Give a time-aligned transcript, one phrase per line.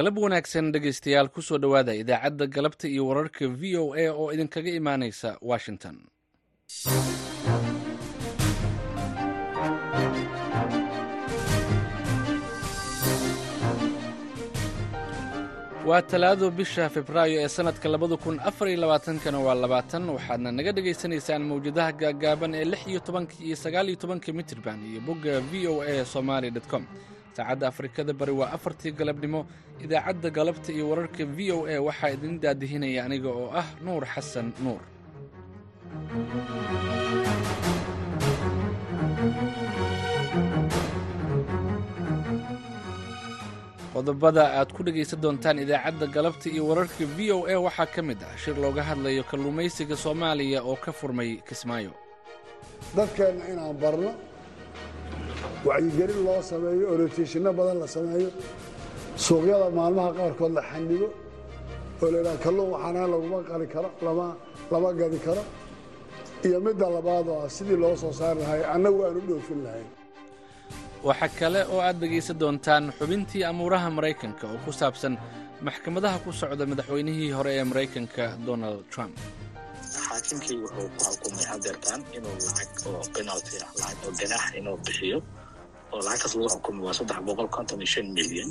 [0.00, 4.70] galab wanaagsan dhegaystayaal ku soo dhowaada idaacadda galabta iyo wararka v o a oo idinkaga
[4.80, 5.96] imaanaysa washington.
[15.88, 20.72] Waa talaado bisha febraayo ee sannadka labada kun afar iyo labaatankana waa labaatan waxaadna naga
[20.76, 25.66] dhagaysanaysaan mawjadaha gaagaaban ee lix iyo tobanka iyo sagaal iyo tobanka mitirban iyo bogga v
[25.72, 26.84] o a somaali dot com
[27.36, 29.40] saacadda afrikada bari waa afartii galabnimo.
[29.84, 34.52] Idaacadda galabta iyo wararka v o a waxaa idin daadihinaya aniga oo ah nuur xasan
[34.64, 34.82] nuur.
[43.92, 48.20] Qodobada aad ku dhegaysan doontaan idaacadda galabta iyo wararka v o a waxaa ka mid
[48.22, 48.32] ah.
[48.42, 51.90] Shir looga hadlayo kalluumaysiga soomaaliya oo ka furmay kismaayo.
[52.96, 54.10] Dadkeenna inaan barno
[55.68, 58.30] wacyigelin loo sameeyo oroteeshinno badan la sameeyo.
[59.24, 61.08] Suuqyada maalmaha qaarkood la xanibo
[62.02, 63.90] oo laydhaha kalluun waxaana laguma qali karo
[64.72, 65.42] lama gadi karo.
[66.46, 69.88] Iyo midda labaad oo ah sidii loo soo saari lahay annagu aan u dhoofin lahayn
[71.08, 75.14] waxaa kale oo aad dhegaysan doontaan xubintii amuuraha maraykanka oo ku saabsan
[75.66, 79.14] maxkamadaha ku socda madaxweynihii hore ee maraykanka donald trump
[80.06, 85.18] xaakimkii wuxuu ku xukumay hadeertaan inuu lacag oo penalty ah lacag oo ganaax inuu bixiyo
[85.92, 88.50] oo lacagtaas lagu xukumay waa saddex boqol konton iyo shan milyan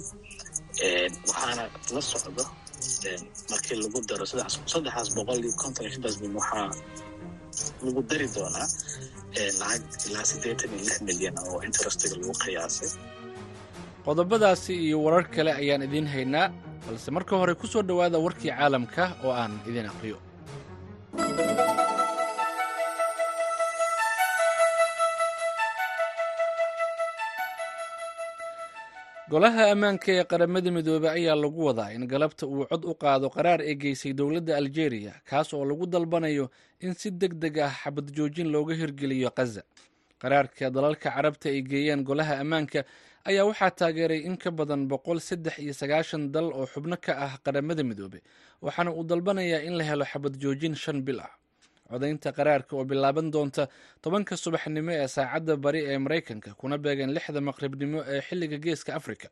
[1.30, 1.64] waxaana
[1.96, 2.44] la socdo
[3.52, 6.68] markii lagu daro saddexdaas boqol iyo konton iyo shantaas milyan waxaa
[7.86, 8.68] lagu dari doonaa
[9.62, 12.92] lacag ilaa siddeetan iyo lix milyan oo interestiga lagu qiyaasay.
[14.06, 16.48] Qodobadaasi iyo warar kale ayaan idiin haynaa
[16.88, 20.18] balse marka hore ku soo dhowaada warkii caalamka oo aan idiin aqriyo
[29.32, 33.60] golaha ammaanka ee qaramada midoobey ayaa lagu wadaa in galabta uu cod u qaado qaraar
[33.70, 36.46] ee geysay dowladda aljeeriya kaas oo lagu dalbanayo
[36.86, 39.62] in si deg deg ah xabad joojin looga hirgeliyo khaza
[40.22, 42.80] qaraarka dalalka carabta ay geeyeen golaha ammaanka
[43.30, 47.34] ayaa waxaa taageeray in ka badan boqol saddex iyo sagaashan dal oo xubno ka ah
[47.46, 48.20] qaramada midoobe
[48.66, 51.32] waxaana uu dalbanayaa in la helo xabad joojin shan bil ah.
[51.90, 53.64] Codaynta qaraarka oo bilaaban doonta
[54.04, 59.28] tobanka subaxnimo ee saacadda bari ee maraykanka kuna beegan lixda maqribnimo ee xilliga geeska afrika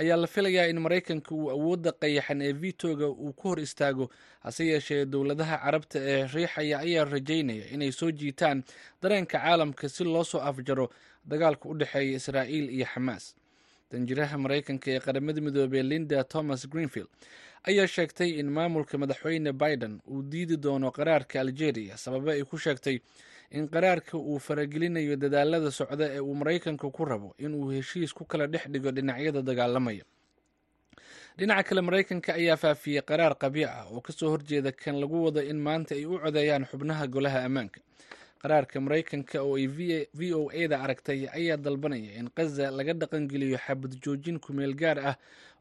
[0.00, 4.06] ayaa la filayaa in maraykanka uu awoodda qayaxan ee vitoga uu ku hor istaago
[4.44, 8.58] hase yeeshee dowladaha carabta ee riixaya ayaa rajaynaya inay soo jiitaan
[9.02, 10.86] dareenka caalamka si loo soo afjaro
[11.30, 13.24] dagaalka u dhexeeya israa'iil iyo xamaas.
[13.90, 17.08] Danjiraha maraykanka ee qaramada midoobey linda thomas greenfield
[17.70, 22.96] ayaa sheegtay in maamulka madaxweyne biden uu diidi doono qaraarka aljeeriya sababo ay ku sheegtay
[23.50, 28.46] in qaraarka uu faragelinayo dadaalada socda ee uu maraykanka ku rabo inuu heshiis ku kala
[28.46, 30.04] dhex dhigo dhinacyada dagaalamaya.
[31.38, 35.40] Dhinaca kale maraykanka ayaa faafiyey qaraar qabyo ah oo ka soo horjeeda kan lagu wado
[35.40, 37.80] in maanta ay u codeeyaan xubnaha golaha ammaanka.
[38.42, 43.58] Qaraarka maraykanka oo ay v o a da aragtay ayaa dalbanaya in khaza laga dhaqangeliyo
[43.66, 45.16] xabad joojin kumeel gaar ah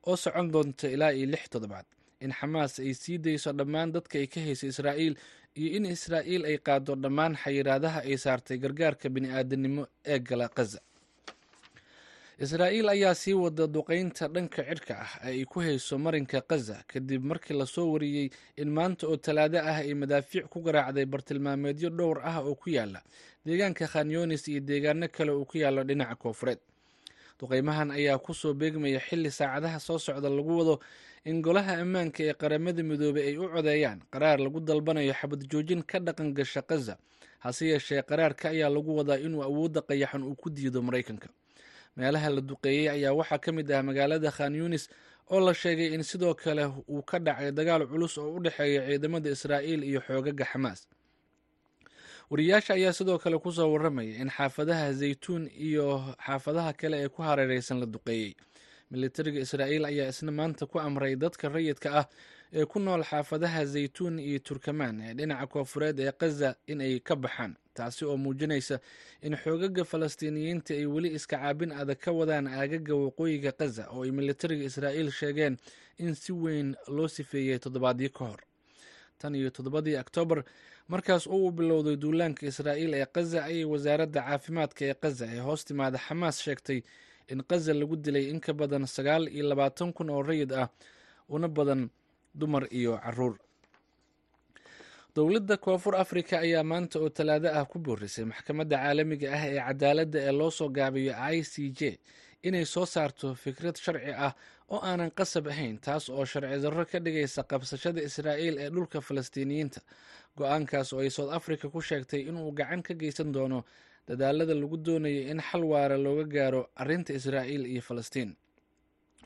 [0.07, 1.85] oo socon doonta ilaa iyo lix toddobaad
[2.19, 5.15] in xamaas ay sii dayso dhammaan dadka ay ka haysa israa'iil
[5.55, 9.83] iyo in israa'iil ay qaado dhammaan xayiraadaha ay saartay gargaarka bini'aadanimo
[10.13, 10.79] ee gala khaza
[12.45, 17.23] israa'iil ayaa sii wada duqaynta dhanka cidhka ah ee ay ku hayso marinka khaza kadib
[17.31, 18.27] markii la soo wariyey
[18.61, 22.99] in maanta oo talaado ah ay madaafiic ku garaacday bartilmaameedyo dhowr ah oo ku yaalla
[23.45, 26.59] deegaanka khanyonis iyo deegaano kale oo ku yaalo dhinaca koofureed
[27.39, 30.79] duqaymahan ayaa ku soo beegmaya xilli saacadaha soo socda lagu wado
[31.25, 33.99] in golaha ammaanka ee qaramada midoobey ay u codeeyaan.
[34.13, 36.97] Qaraar lagu dalbanayo xabad joojin ka dhaqan gasha khaza
[37.39, 41.27] hase yeeshee qaraarka ayaa lagu wadaa inuu awoodda qayaxan uu ku diido maraykanka.
[41.97, 44.89] Meelaha la duqeeyey ayaa waxaa ka mid ah magaalada khan yunis
[45.31, 49.29] oo la sheegay in sidoo kale uu ka dhacay dagaal culus oo u dhexeeya ciidamada
[49.29, 50.87] israa'iil iyo xoogaga xamaas
[52.29, 57.21] wariyaasha ayaa sidoo kale ku soo waramaya in xaafadaha zaytuun iyo xaafadaha kale ee ku
[57.21, 58.35] hareereysan la duqeeyey
[58.91, 62.05] militariga israa'iil ayaa isna maanta ku amray dadka rayidka ah
[62.53, 67.15] ee ku nool xaafadaha zaytuun iyo turkamaan ee dhinaca koofureed ee khaza in ay ka
[67.15, 68.79] baxaan taasi oo muujinaysa
[69.21, 74.11] in xoogaga falastiiniyiinta ay weli iska caabin adag ka wadaan aagaga waqooyiga khaza oo ay
[74.11, 75.57] militariga israa'iil sheegeen
[75.97, 78.41] in si weyn loo sifeeyey toddobaadyo ka hor.
[79.17, 80.43] Tan iyo toddobadii oktoobar
[80.91, 85.61] markaas oo uu bilowday duulaanka israa'iil ee khaza ayay wasaaradda caafimaadka ee khaza ee hoos
[85.67, 86.79] timaada xamaas sheegtay
[87.31, 90.67] in khaza lagu dilay in ka badan sagaal iyo labaatan kun oo rayid ah
[91.35, 91.81] una badan
[92.39, 93.35] dumar iyo carruur.
[95.15, 100.19] Dowladda koonfur afrika ayaa maanta oo talaado ah ku boorisay maxkamadda caalamiga ah ee cadaaladda
[100.27, 101.99] ee loo soo gaabiyo i c j
[102.47, 104.33] inay soo saarto fikrad sharci ah
[104.73, 109.79] oo aanan qasab ahayn taas oo sharci darro ka dhigaysa qabsashada israa'iil ee dhulka falastiiniyiinta
[110.37, 113.63] go'aankaas oo ay south africa ku sheegtay inuu gacan ka geysan doono
[114.07, 118.35] dadaalada lagu doonayo in xal waara looga gaaro arrinta israa'iil iyo falastiin.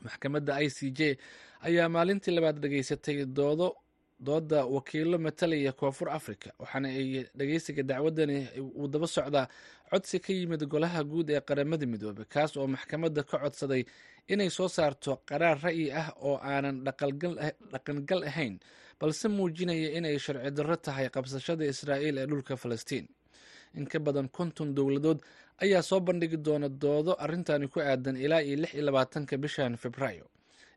[0.04, 1.18] Maxkamadda i c j
[1.68, 3.68] ayaa maalintii labaad dhageysatay doodo
[4.20, 9.46] dooda wakiilo matalaya koonfur africa waxaana ay dhageysiga dacwadani uu daba socdaa
[9.90, 13.84] codsi ka yimid golaha guud ee qaramada midoobey kaas oo maxkamadda ka codsaday
[14.32, 16.84] inay soo saarto qaraar ra'yi ah oo aanan
[17.72, 18.56] dhaqangal ahayn
[19.00, 23.06] balse muujinaya inay sharci darro tahay qabsashada israa'iil ee dhulka falastiin.
[23.74, 25.18] In ka badan konton dowladood
[25.62, 30.26] ayaa soo bandhigi doona doodo arrintani ku aadan ilaa iyo lix iyo labaatanka bishan februaayo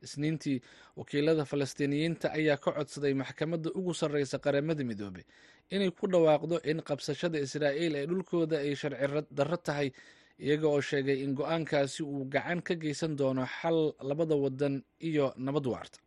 [0.06, 0.62] isniintii
[1.00, 5.24] wakiilada falastiiniyiinta ayaa ka codsaday maxkamadda ugu sarreysa qaramada midoobey
[5.72, 9.90] inay ku dhawaaqdo in qabsashada israa'iil ee dhulkooda ay sharci darro tahay
[10.46, 13.78] iyaga oo sheegay in go'aankaasi uu gacan ka geysan doono xal
[14.10, 16.00] labada wadan iyo nabad waarta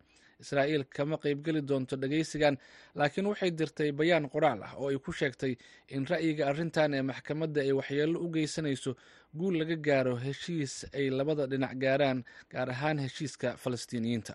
[0.42, 2.54] israa'iil kama qaybgeli doonto dhageysigan
[2.98, 5.52] laakiin waxay dirtay bayaan qoraal ah oo ay ku sheegtay
[5.96, 8.92] in ra'yiga arrintan ee maxkamadda ay waxyeello u geysanayso
[9.38, 12.18] guul laga gaaro heshiis ay labada dhinac gaaraan
[12.52, 14.34] gaar ahaan heshiiska falastiiniyiinta.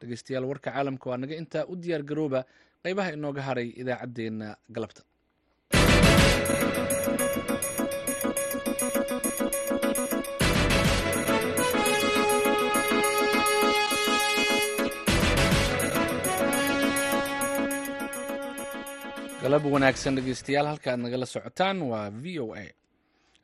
[0.00, 2.40] Dhegeystayaal warka caalamka waa naga intaa u diyaar garooba
[2.84, 5.02] qeybaha inooga haray idaacaddeenna galabta
[19.42, 22.64] galab wanaagsan dhegeystayaal halka aad nagala socotaan waa v o a.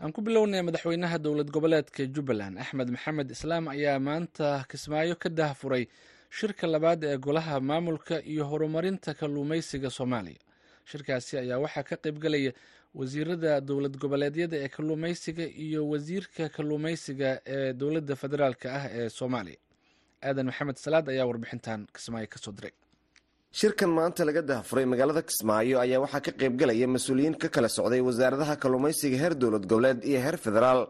[0.00, 5.84] Aan ku bilownay madaxweynaha dowlad goboleedka jubbaland axmed maxamed islaam ayaa maanta kismaayo ka dahfuray
[6.38, 10.40] shirka labaad ee golaha maamulka iyo horumarinta kalluumeysiga soomaaliya.
[10.90, 12.52] Shirkaasi ayaa waxaa ka qaybgalaya
[12.98, 19.56] wasiirada dowlad goboleedyada ee kalluumeysiga iyo wasiirka kalluumeysiga ee dowladda federaalka ah ee soomaaliya.
[20.28, 22.72] Aadan maxamed salaad ayaa warbixintan kismaayo ka soo diray
[23.58, 28.55] shirkan maanta laga dahfuray magaalada kismaayo ayaa waxaa ka qaybgalaya mas'uuliyiin ka kala socday wasaaradaha
[28.62, 30.81] kalluumaysiga heer dowlad goboleed iyo heer federaal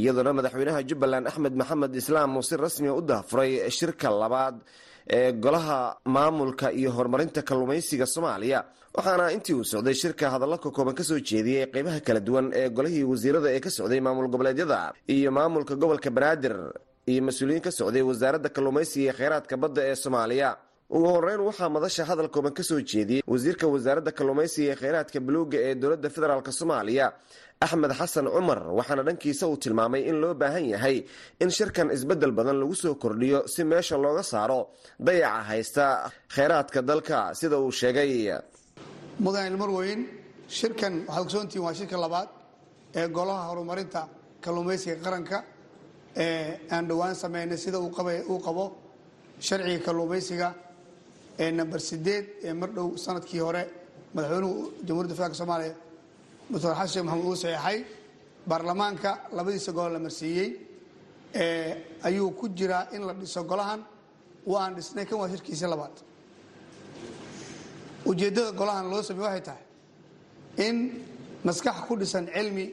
[0.00, 4.56] iyadoona madaxweynaha jubbaland axmed maxamed islaam uu si rasmiga u dahfuray shirka labaad
[5.18, 5.78] ee golaha
[6.16, 8.60] maamulka iyo horumarinta kalluumaysiga soomaaliya.
[8.96, 12.68] Waxaana intii uu socday shirka hadallo ka kooban ka soo jeediyey qeybaha kala duwan ee
[12.76, 14.80] golihii wasiirada ee ka socday maamul goboleedyada
[15.14, 16.54] iyo maamulka gobolka banaadir.
[17.10, 20.48] Iyo mas'uuliyiin ka socday wasaaradda kalluumaysiga iyo kheyraadka badda ee soomaaliya
[20.94, 25.74] ugu horeyn waxaa madasha hadal kooban ka jeediyey wasiirka wasaaradda kalluumaysiga ee kheyraadka buluuga ee
[25.82, 27.06] dowladda federaalk soomaaliya
[27.64, 30.96] axmed xasan cumar waxaana dhankiisa uu tilmaamay in loo baahan yahay
[31.42, 34.60] in shirkan isbeddel badan lagu soo kordhiyo si meesha looga saaro
[35.06, 35.84] dayaca haysta
[36.34, 38.12] kheyraadka dalka sida uu sheegay.
[39.24, 40.00] Mudan ilmarweyn
[40.58, 42.28] shirkan waxaad ogsoontihiin waa shirka labaad
[43.00, 44.00] ee golaha horumarinta
[44.44, 45.36] kalluumaysiga qaranka
[46.16, 48.64] ee aan dhowaan sameynay sida uu qabo
[49.46, 50.48] sharciga kalluumaysiga
[51.42, 53.62] ee namber sideed ee mar dhow sannadkii hore
[54.14, 54.54] madaxweynuhu
[54.86, 55.74] jamhuiyadda federaalk soomaaliya
[56.52, 57.78] doctor xasan sheekh maxamuud uu saxeexay
[58.50, 60.48] baarlamaanka labadiisa golo la marsiiyey
[62.08, 63.80] ayuu ku jiraa in la dhiso golahan
[64.50, 65.94] waa aan dhisnay kan waa shirkiisii labaad.
[68.10, 69.62] Ujeeddada golahan loo samey waxay tahay
[70.66, 70.76] in
[71.46, 72.66] maskax ku dhisan cilmi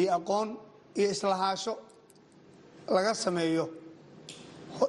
[0.00, 0.48] iyo aqoon
[0.98, 1.74] iyo islahaasho
[2.96, 3.64] laga sameeyo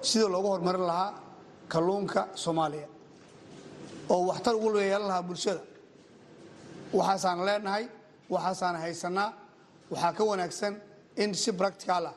[0.10, 1.12] sida loogu horumarin lahaa
[1.74, 2.88] kalluunka soomaaliya
[4.10, 5.62] oo waxtar ugu yeelan lahaa bulshada.
[6.94, 7.86] Waxaasaan leenahay
[8.34, 9.34] waxaasaan haysanaa
[9.92, 10.74] waxaa ka wanaagsan
[11.18, 12.16] in si bractical ah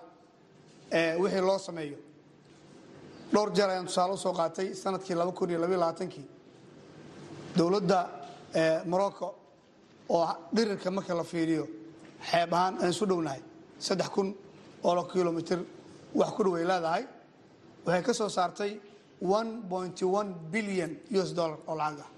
[1.23, 1.99] wixii loo sameeyo.
[3.33, 6.27] Dhowr jeer ayaan tusaale u soo qaatay sannadkii labaatankii
[7.57, 8.01] dowladda
[8.87, 9.29] morocco
[10.09, 11.65] oo dhirirka marka la fiiriyo
[12.31, 13.41] xeeb ahaan aan isu dhownahay
[13.79, 14.29] saddex kun
[14.85, 15.59] oo kilomitr
[16.15, 17.05] wax ku dhow ay leedahay
[17.87, 18.73] waxay ka soo saartay
[20.52, 22.11] bilyan us dollar oo lacag ah.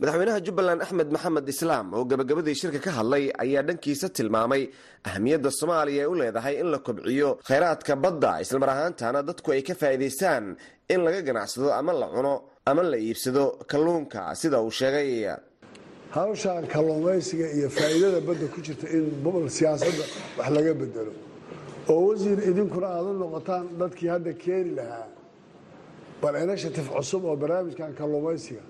[0.00, 4.62] Madaxweynaha jubbaland axmed maxamed islaam oo gabagabadii shirka ka hadlay ayaa dhankiisa tilmaamay
[5.08, 9.74] ahamiyadda soomaaliya ay u leedahay in la kobciyo kheyraadka badda islamar ahaantana dadku ay ka
[9.80, 10.44] faa'iidaystaan
[10.92, 12.34] in laga ganacsado ama la cuno
[12.70, 15.12] ama la iibsado kalluunka sida uu sheegay.
[16.16, 19.04] Hawshaan kalluumaysiga iyo faa'iidada badda ku jirta in
[19.56, 20.04] siyaasadda
[20.38, 21.12] wax laga bedelo
[21.92, 25.06] oo wasiir idinkuna aad u noqotaan dadkii hadda keeni lahaa
[26.22, 28.62] bal inashatif cusub oo barnaamijkan kalluumaysiga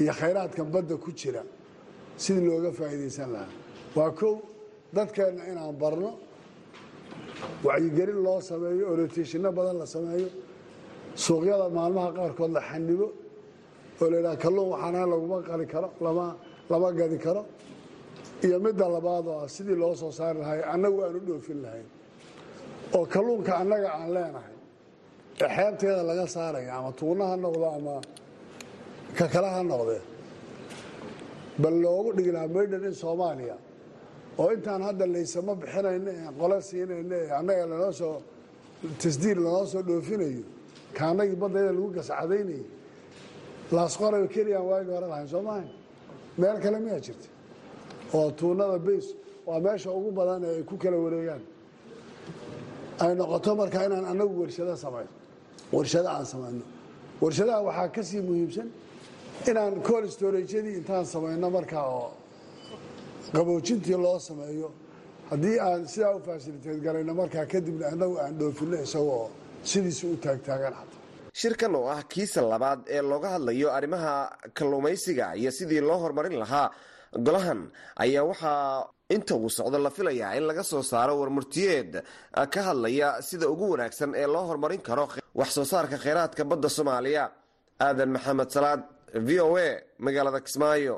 [0.00, 1.42] iyo khayraadkan badda ku jira
[2.22, 3.52] sidii looga faa'iidaysan lahaa.
[3.96, 4.34] Waa kow
[4.96, 6.10] dadkeenna inaan barno
[7.66, 10.28] wacyigelin loo sameeyo oroteeshinno badan la sameeyo
[11.24, 13.06] suuqyada maalmaha qaarkood la xanibo
[14.00, 15.88] oo la yidhaha kalluun waxaana laguma qali karo
[16.70, 17.42] lama gadi karo.
[18.46, 21.86] Iyo midda labaad oo ah sidii loo soo saari lahay annagu aan u dhoofin lahayn
[22.96, 24.54] oo kalluunka annaga aan leenahay.
[24.54, 24.57] ee
[25.56, 27.94] xeebteeda laga saaraya ama tuuna ha noqdo ama
[29.18, 30.00] ka kale ha noqdee
[31.62, 33.56] bal loogu dhignaa maydhan in soomaaliya
[34.40, 38.14] oo intaan hadda laysama bixinayno ee qole siinayno ee annaga lanoo soo
[39.02, 40.42] tasdiir lanoo soo dhoofinayo
[40.98, 42.64] kaanagii baddayda lagu gascadaynayo
[43.76, 45.64] laasqorayo keliyaan waagi hore lahayn soo maaha
[46.40, 47.28] meel kale miyaa jirta
[48.16, 49.06] oo tuunada bays
[49.48, 51.42] waa meesha ugu badan ee ay ku kala wareegaan.
[53.02, 55.12] Ay noqoto markaa inaan annagu warshado samayno
[55.72, 56.64] warshado aan samayno.
[57.22, 58.68] Warshadaha waxaa ka muhiimsan
[59.50, 62.10] inaan col storajyadii intaan samayno markaa oo
[63.34, 64.70] qaboojintii loo sameeyo.
[65.30, 69.30] Haddii aan sidaa u fasiliteed garayno markaa kadibna annagu aan dhoofinno isagoo
[69.70, 70.96] sidiisa u taagtaagan xataa
[71.40, 74.12] shirkan oo ah kiisa labaad ee looga hadlayo arrimaha
[74.56, 76.70] kalluumaysiga iyo sidii loo horumarin lahaa
[77.26, 77.60] golahan
[78.04, 81.92] ayaa waxaa inta uu socdo la filayaa in laga soo saaro warmurtiyeed
[82.54, 85.04] ka hadlaya sida ugu wanaagsan ee loo horumarin karo
[85.38, 87.24] wax soo saarka kheyraadka badda soomaaliya.
[87.86, 88.80] Aadan maxamed salaad
[89.26, 89.68] v o a
[90.04, 90.94] magaalada kismaayo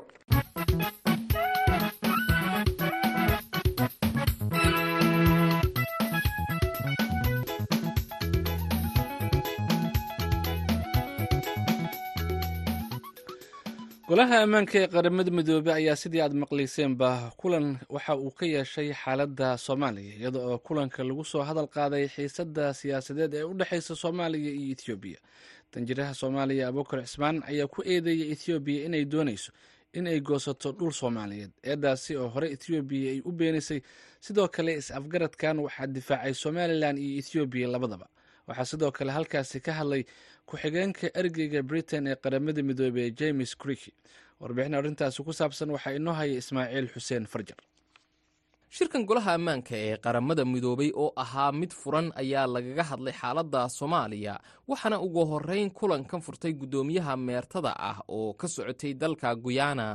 [14.11, 17.09] golaha ammaanka ee qaramada midoobey ayaa sidii aad maqlayseenba
[17.41, 22.65] kulan waxa uu ka yeeshay xaaladda soomaaliya iyada oo kulanka lagu soo hadal qaaday xiisadda
[22.79, 25.19] siyaasadeed ee u dhexeysa soomaaliya iyo ethoobiya
[25.73, 29.51] danjiraha soomaaliya abukar cismaan ayaa ku eedeeyay ethoobiya inay doonayso
[29.97, 31.51] in ay goosato dhul soomaaliyeed.
[31.63, 33.79] Eedaasi oo hore ethoobiya ay u beenisay
[34.25, 38.07] sidoo kale is-afgaradkan waxaa difaacay somalilan iyo ethoobiya labadaba.
[38.47, 40.03] Waxaa sidoo kale halkaasi ka hadlay
[40.51, 43.91] ku-xigeenka ergeyga britain ee qaramada midoobey james criki
[44.41, 47.57] warbixin arrintaasi ku saabsan waxaa inoo haya ismaaciil xuseen farjar.
[48.75, 54.33] Shirkan golaha ammaanka ee qaramada midoobay oo ahaa mid furan ayaa lagaga hadlay xaaladda soomaaliya
[54.71, 59.87] waxaana ugu horrayn kulankan furtay guddoomiyaha meertada ah oo ka socotay dalka guyana.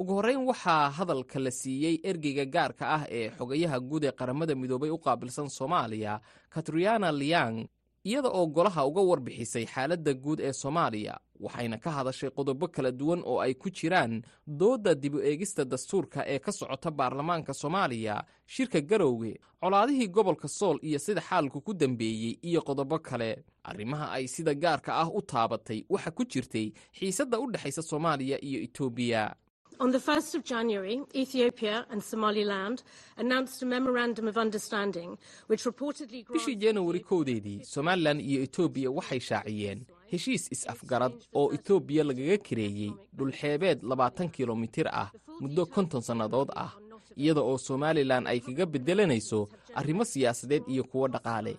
[0.00, 4.90] Ugu horrayn waxaa hadalka la siiyey ergeyga gaarka ah ee xogayaha guud ee qaramada midoobay
[4.90, 6.20] u qaabilsan soomaaliya
[6.54, 7.56] katriana liang
[8.04, 13.22] iyada oo golaha uga warbixisay xaaladda guud ee soomaaliya waxayna ka hadashay qodobo kala duwan
[13.24, 18.80] oo ay ku jiraan doodda dib u eegista dastuurka ee ka socota baarlamaanka soomaaliya shirka
[18.80, 23.44] garowge colaadihii gobolka sool iyo sida xaalku ku dambeeyey iyo qodobo kale.
[23.64, 28.60] Arrimaha ay sida gaarka ah u taabatay waxa ku jirtay xiisadda u dhexaysa soomaaliya iyo
[28.64, 29.34] etoobiya
[29.80, 32.82] On the 1st of January, Ethiopia and Somaliland
[33.16, 39.80] announced a memorandum of understanding which reportedly bishii januari kowdeedii somalilan iyo etoobiya waxay shaaciyeen
[40.12, 45.08] heshiis is-afgarad oo etoobiya lagaga kareeyey dhulxeebeed labaatan kilomitir ah
[45.40, 46.72] muddo konton sannadood ah
[47.16, 51.56] iyada oo somalilan ay kaga beddelanayso arrimo siyaasadeed iyo kuwo dhaqaale.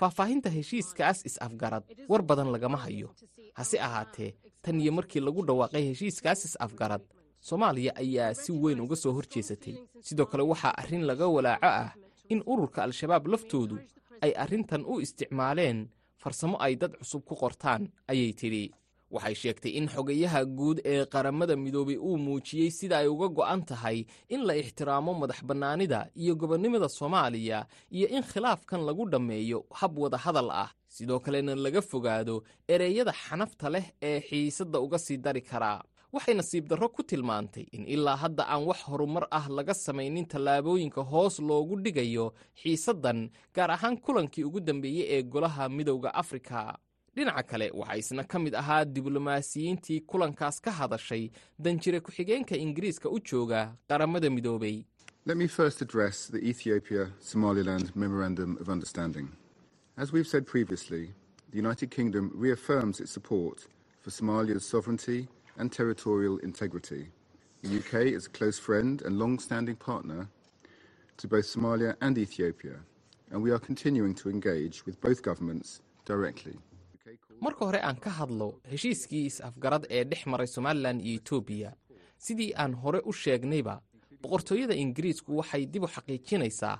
[0.00, 3.08] Faahfaahinta heshiiskaas is-afgarad war badan lagama hayo.
[3.54, 7.02] Hase ahaatee tan iyo markii lagu dhawaaqay heshiiskaas is-afgarad
[7.48, 9.74] soomaaliya ayaa si weyn uga soo hor jeesatay
[10.06, 11.90] sidoo kale waxaa arrin laga walaaco ah
[12.32, 13.76] in ururka al-shabaab laftoodu
[14.24, 15.78] ay arrintan u isticmaaleen
[16.22, 18.64] farsamo ay dad cusub ku qortaan ayay tidhi.
[19.14, 23.98] Waxay sheegtay in xogayaha guud ee qaramada midoobay uu muujiyey sida ay uga go'an tahay
[24.34, 27.58] in la ixtiraamo madax bannaanida iyo gobonnimada soomaaliya
[27.96, 30.70] iyo in khilaafkan lagu dhammeeyo hab wada hadal ah.
[30.94, 32.42] Sidoo kalena laga fogaado
[32.74, 35.80] ereyada xanafta leh ee xiisadda uga sii dari karaa
[36.12, 41.02] waxay nasiib darro ku tilmaantay in ilaa hadda aan wax horumar ah laga samaynin tallaabooyinka
[41.12, 42.26] hoos loogu dhigayo
[42.62, 46.78] xiisaddan gaar ahaan kulankii ugu dambeeyey ee golaha midowda afrika.
[47.16, 53.18] Dhinaca kale waxaa isna ka mid ahaa diblomaasiyiintii kulankaas ka hadashay danjire ku-xigeenka ingiriiska u
[53.20, 54.84] jooga qaramada midoobay.
[61.54, 63.66] United Kingdom reaffirms its support
[64.02, 67.02] for Somalia's sovereignty and territorial integrity.
[67.62, 70.28] The UK is a close friend and long standing partner
[71.20, 72.76] to both Somalia and Ethiopia,
[73.30, 76.56] and we are continuing to engage with both governments directly.
[77.40, 81.70] marka hore aan ka hadlo heshiiskii is-afgarad ee dhex maray somalilan iyo etoobiya
[82.18, 83.74] sidii aan hore u sheegnayba
[84.22, 86.76] boqortooyada ingiriisku waxay dib u xaqiijinaysaa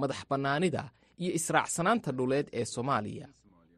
[0.00, 0.82] madax bannaanida
[1.22, 3.28] iyo israacsanaanta dhuleed ee soomaaliya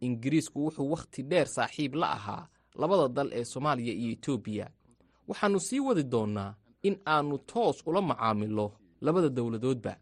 [0.06, 2.44] ingiriisku wuxuu wakhti dheer saaxiib la ahaa
[2.78, 4.66] labada dal ee soomaaliya iyo etoobiya
[5.28, 8.66] waxaannu sii wadi doonnaa in aannu toos ula macaamilo
[9.00, 9.96] labada dowladoodba.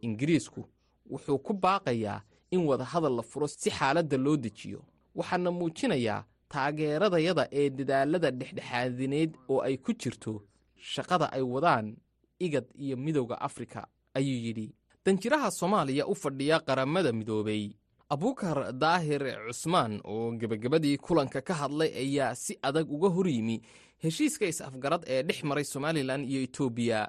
[0.00, 0.64] Ingiriisku
[1.10, 4.80] wuxuu ku baaqayaa in wadahadal la furo si xaaladda loo dejiyo.
[5.14, 10.42] Waxaana muujinayaa taageeradayada ee dadaalada dhexdhexaadineed oo ay ku jirto
[10.76, 11.96] shaqada ay wadaan
[12.38, 14.74] igad iyo midowda afrika ayuu yidhi.
[15.04, 17.72] Danjiraha soomaaliya u fadhiya qaramada midoobey
[18.10, 23.62] abuukar daahir cusmaan oo gebagabadii kulanka ka hadlay ayaa si adag uga hor yimi
[24.02, 27.08] heshiiska is-afgarad ee dhex maray somalilan iyo etoobiya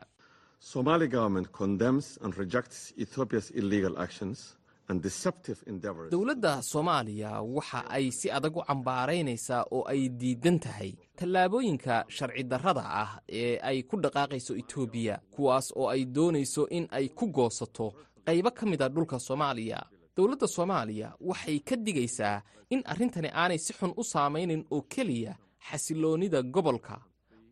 [6.12, 12.84] dowladda soomaaliya waxa ay si adag u cambaaraynaysaa oo ay diidan tahay tallaabooyinka sharci darrada
[12.86, 17.94] ah ee ay ku dhaqaaqayso etoobiya kuwaas oo ay doonayso in ay ku goosato
[18.26, 19.80] qaybo ka mid a dhulka soomaaliya
[20.16, 22.38] dowladda soomaaliya waxay ka digaysaa
[22.74, 25.34] in arrintani aanay si xun u saamaynin oo keliya
[25.68, 26.96] xasiloonnida gobolka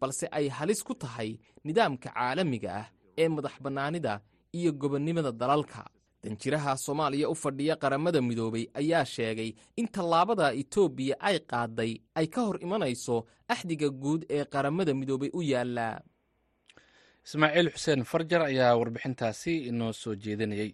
[0.01, 1.31] balse ay halis ku tahay
[1.65, 2.87] nidaamka caalamiga ah
[3.21, 4.13] ee madax bannaanida
[4.57, 5.81] iyo gobonnimada dalalka.
[6.23, 12.41] Danjiraha soomaaliya u fadhiya qaramada midoobey ayaa sheegay in tallaabada etoobiya ay qaaday ay ka
[12.47, 13.15] hor imanayso
[13.53, 15.95] axdiga guud ee qaramada midoobey u yaallaa
[17.27, 20.71] ismaaciil xuseen farjar ayaa warbixintaasi inoo soo jeedinayey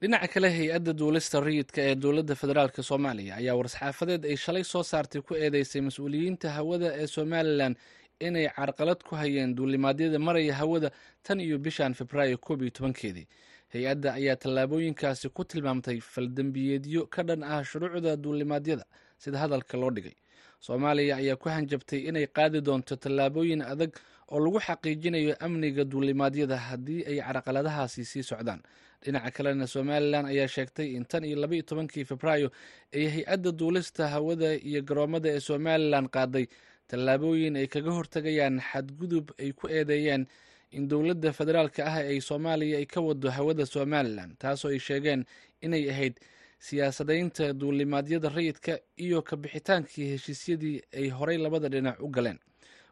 [0.00, 5.20] dhinaca kale hay'adda duulista rayidka ee dowladda federaalk soomaaliya ayaa war-saxaafadeed ay shalay soo saartay
[5.22, 7.74] ku eedeysay mas'uuliyiinta hawada ee somalilan
[8.20, 10.90] inay carqalad ku hayeen duulimaadyada maraya hawada
[11.22, 13.26] tan iyo bishan februaayo koob iyo tobankeedii.
[13.74, 18.84] Hay'adda ayaa tallaabooyinkaasi ku tilmaamtay faldembiyeedyo ka dhan ah shuruucda duulimaadyada
[19.18, 20.14] sida hadalka loo dhigay.
[20.60, 23.92] Soomaaliya ayaa ku hanjabtay inay qaadi doonto tallaabooyin adag
[24.30, 28.62] oo lagu xaqiijinayo amniga duulimaadyada haddii ay carqaladahaasi sii socdaan
[29.04, 32.50] dhinaca kalena somalilan ayaa sheegtay in tan iyo labaiyo tobankii februaayo
[32.94, 36.46] ay hay'adda duulista hawada iyo garoomada ee somalilan qaaday.
[36.88, 40.26] Tallaabooyin ay kaga hortagayaan xadgudub ay ku eedeeyeen
[40.70, 45.24] in dowladda federaalka ah ay soomaaliya ay ka wado hawada somalilan taasoo ay sheegeen
[45.60, 46.16] inay ahayd
[46.58, 52.38] siyaasadaynta duulimaadyada rayidka iyo kabixitaankii heshiisyadii ay horay labada dhinac u galeen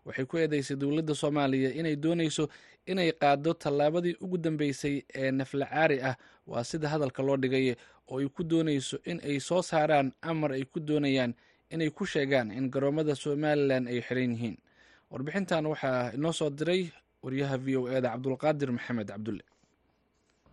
[0.07, 2.45] waxay ku eedeysay dowladda soomaaliya inay doonayso
[2.87, 6.16] inay qaado tallaabadii ugu dambeysay ee naflacaari ah.
[6.47, 7.75] Waa sida hadalka loo dhigay
[8.09, 11.35] oo ay ku doonayso in ay soo saaraan amar ay ku doonayaan
[11.75, 14.57] inay ku sheegaan in garoomada somalilan ay xiran yihiin.
[15.11, 16.83] Warbixintan waxaa inoo soo diray
[17.23, 19.42] waryaha v o eda cabdulqaadir maxamed cabdulle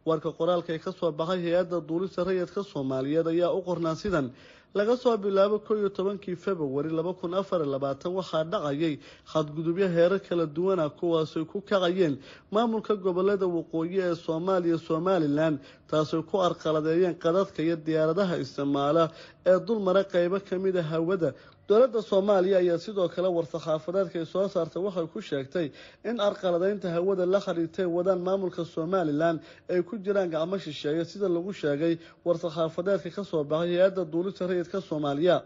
[0.05, 4.31] warka qoraalka ka soo baxay hay'adda duulista rayidka soomaaliyeed ayaa u qornaa sidan.
[4.75, 8.97] Laga soo bilaabo koo iyo tobankii februari laba kun afar iyo labaatan waxaa dhacayay
[9.31, 12.17] xadgudubyo heerar kala duwana kuwaasay ku kacayeen
[12.51, 19.11] maamulka gobollada waqooyi ee soomaaliya somalilan taasay ku arqaladeeyeen qadadka iyo diyaaradaha isticmaala
[19.45, 21.33] ee dulmara qeybo ka mid a hawada
[21.69, 25.71] dowladda soomaaliya ayaa sidoo kale war-saxaafadeedka ay soo saartay waxay ku sheegtay
[26.03, 31.53] in arqaladeynta hawada la xiriirtay wadaan maamulka somalilan ay ku jiraan gacmo shisheeye sida lagu
[31.53, 35.43] sheegay war-saxaafadeedka ka soo baxay hay'adda duulista rayidka soomaaliya.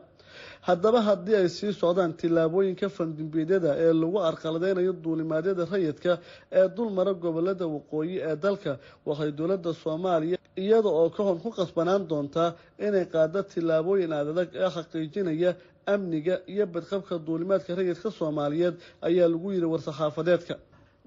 [0.61, 6.17] Haddaba haddii ay sii socdaan tillaabooyinka fandimbiidyada ee lagu arqaladeynayo duulimaadyada rayidka
[6.51, 12.07] ee dulmara gobollada waqooyi ee dalka waxay dowladda soomaaliya iyada oo ka hor ku qasbanaan
[12.09, 15.51] doontaa inay qaado tillaabooyin aadadag ee xaqiijinaya
[15.93, 18.75] amniga iyo badqabka duulimaadka rayidka soomaaliyeed
[19.07, 20.55] ayaa lagu yidhi war-saxaafadeedka.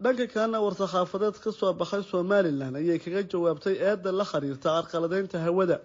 [0.03, 5.79] Dhanka kalena war-saxaafadeed ka soo baxay somalilan ayay kaga jawaabtay eedda la xiriirta carqaladeynta hawada.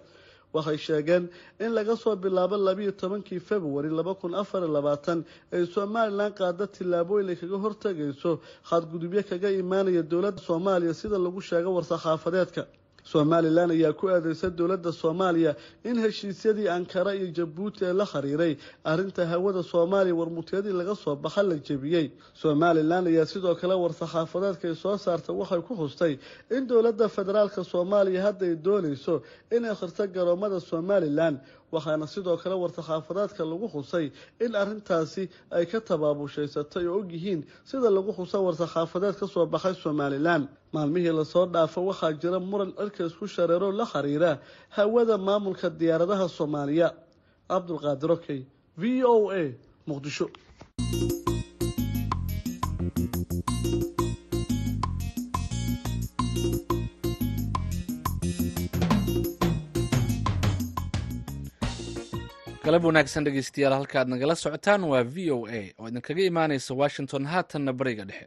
[0.54, 1.28] Waxay sheegeen
[1.60, 7.28] in laga soo bilaabo labiiyo tobankii februari laba kun afar labaatan ay somalilan qaado tillaabooyin
[7.28, 12.62] ay kaga hortagayso xadgudubyo kaga imaanaya dowladda soomaaliya sida lagu sheego war-saxaafadeedka
[13.12, 15.52] somalilan ayaa ku eedeysay dowladda soomaaliya
[15.84, 18.52] in heshiisyadii ankara iyo jabuuti ee la xiriiray.
[18.84, 22.06] Arrinta hawada soomaaliya warmutyadii laga soo baxa la jebiyey.
[22.34, 26.18] Somalilan ayaa sidoo kale war-saxaafadeedka ay soo saartay waxay ku hustay
[26.56, 29.22] in dowladda federaalka soomaaliya hadda ay doonayso
[29.56, 31.34] inay khirto garoomada somalilan
[31.72, 34.06] waxaana sidoo kale war-saxaafadeedka lagu xusay
[34.44, 39.74] in arrintaasi ay ka tabaabushhaysatay oo og yihiin sida lagu xusa war-saxaafadeed ka soo baxay
[39.74, 44.38] somalilan maalmihii la soo dhaafo waxaa jira muran cirka isku shareero la xiriira
[44.76, 46.88] hawada maamulka diyaaradaha soomaaliya.
[47.50, 48.40] Cabdulqaadir okey
[48.76, 49.54] v o a
[49.86, 50.26] muqdisho
[62.66, 67.72] galab wanaagsan dhegeystayaal halkaad nagala socotaan waa v o a oo idinkaga imaaneysa washington haatanna
[67.72, 68.26] bariga dhexe.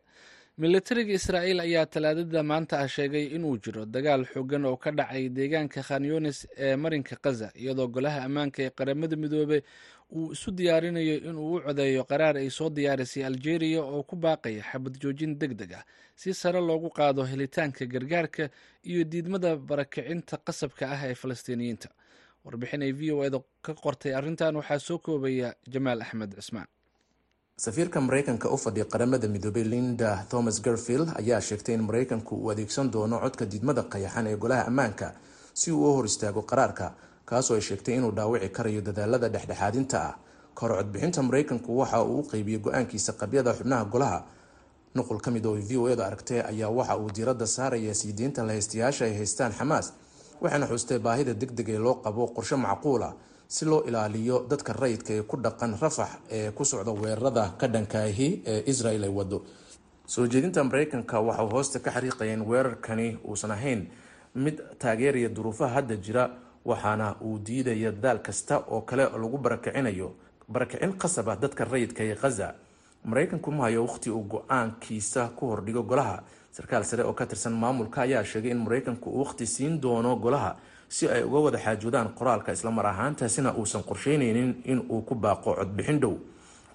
[0.63, 5.81] Militariga israa'iil ayaa talaadada maanta ah sheegay inuu jiro dagaal xoogan oo ka dhacay deegaanka
[5.87, 9.57] khanyunis ee marinka kaza iyadoo golaha ammaanka ee qaramada midoobe
[10.17, 14.93] uu isu diyaarinayo inuu u codeeyo qaraar ay soo diyaarisay aljeeriya oo ku baaqaya xabad
[15.01, 15.83] joojin deg deg ah.
[16.15, 18.49] Si sare loogu qaado helitaanka gargaarka
[18.83, 21.89] iyo diidmada barakicinta qasabka ah ee falastiiniyiinta
[22.45, 26.67] warbixin ay v o eda ka qortay arrintan waxaa soo koobaya jamaal axmed cismaan.
[27.57, 32.91] Safiirka maraykanka u fadhiya qaramada midoobay linda thomas garfield ayaa sheegtay in maraykanku uu adeegsan
[32.91, 35.13] doono codka diidmada qayaxan ee golaha ammaanka
[35.53, 40.15] si uu u hor istaago qaraarka kaasoo ay sheegtay inuu dhaawici karayo dadaalada dhexdhexaadinta ah.
[40.55, 44.19] Kahor codbixinta maraykanku waxa uu u qeybiyey go'aankiisa qabyada xubnaha golaha.
[44.95, 48.43] Nuqul ka mid oo v o eda aragtay ayaa waxa uu diiradda saaraya sii deynta
[48.43, 49.93] lahaystayaasha ay haystaan xamaas
[50.41, 53.13] waxaana xustay baahida deg deg ee loo qabo qorshe macquul ah
[53.47, 58.27] si loo ilaaliyo dadka rayidka ee ku dhaqan rafax ee ku socda weerarada ka dhankaahi
[58.45, 59.43] ee israel ay wado
[60.05, 63.87] soo jeedinta maraykanka waxa hoosta ka xariiqaya in weerarkani uusan ahayn
[64.35, 66.23] mid taageeraya duruufaha hadda jira
[66.65, 70.13] waxaana uu diidaya dadaal kasta oo kale lagu barakicinayo
[70.47, 72.53] barakicin qasab ah dadka rayidka ee khaza
[73.05, 76.23] maraykanku ma hayo wakhti uu go'aankiisa ku hordhigo golaha
[76.59, 80.55] sarkaal sare oo ka tirsan maamulka ayaa sheegay in maraykanku uu wakhti siin doono golaha
[80.89, 85.99] si ay uga wada xaajoodaan qoraalka islamar ahaantaasina uusan qorsheyneynin in uu ku baaqo codbixin
[85.99, 86.15] dhow.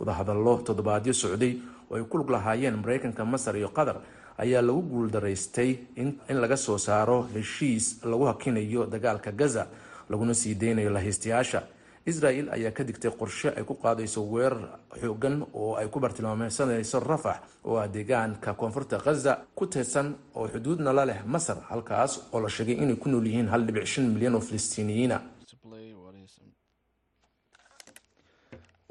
[0.00, 1.58] Wadahadallo toddobaadyo socday
[1.90, 3.96] oo ay ku lug lahaayeen maraykanka masar iyo qatar
[4.38, 9.66] ayaa lagu guuldaraystay in laga soo saaro heshiis lagu hakinayo dagaalka gaza
[10.10, 11.62] laguna sii deynayo lahaystayaasha
[12.12, 14.64] israel ayaa ka digtay qorshe ay ku qaadayso weerar
[15.00, 17.38] xoogan oo ay ku bartilmaameysanayso rafax
[17.68, 22.48] oo ah deegaanka koonfurta khaza ku tirsan oo xuduudna la leh masar halkaas oo la
[22.56, 25.16] sheegay inay ku nool yihiin hal dhibic shan milyan oo filistiiniyiina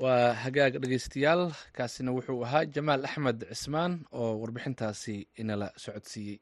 [0.03, 1.43] waa hagaag dhegeystayaal
[1.77, 6.37] kaasina wuxuu ahaa jamaal axmed cismaan oo warbixintaasi inala socodsiiyey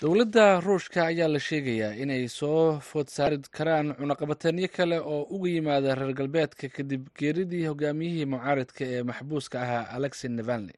[0.00, 5.94] dowladda ruushka ayaa la sheegayaa inay soo food saari karaan cunaqabateennyo kale oo uga yimaada
[5.94, 10.74] reer galbeedka kadib geeridii hogaamiyihii mucaaridka ee maxbuuska ahaa alexey navalni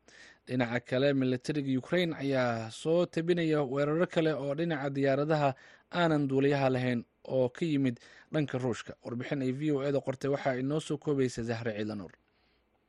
[0.46, 5.50] dhinaca kale militariga ukrain ayaa soo tabinaya weeraro kale oo dhinaca diyaaradaha
[6.00, 7.96] aanan duuliyaha lahayn oo ka yimid
[8.32, 8.92] dhanka ruushka.
[9.04, 12.12] Warbixin ay v o eda qortay waxaa inoo soo koobaysa zahre ciidanuur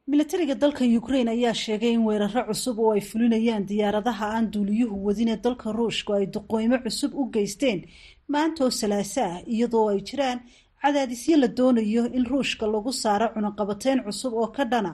[0.09, 5.29] milatariga dalka ukrain ayaa sheegay in weeraro cusub oo ay fulinayaan diyaaradaha aan duuliyuhu wadin
[5.33, 7.79] ee dalka ruushku ay duqooymo cusub u geysteen.
[8.33, 10.39] Maantoo salaaso ah iyadoo ay jiraan
[10.81, 14.91] cadaadisyo la doonayo in ruushka lagu saaro cunaqabateyn cusub oo ka dhana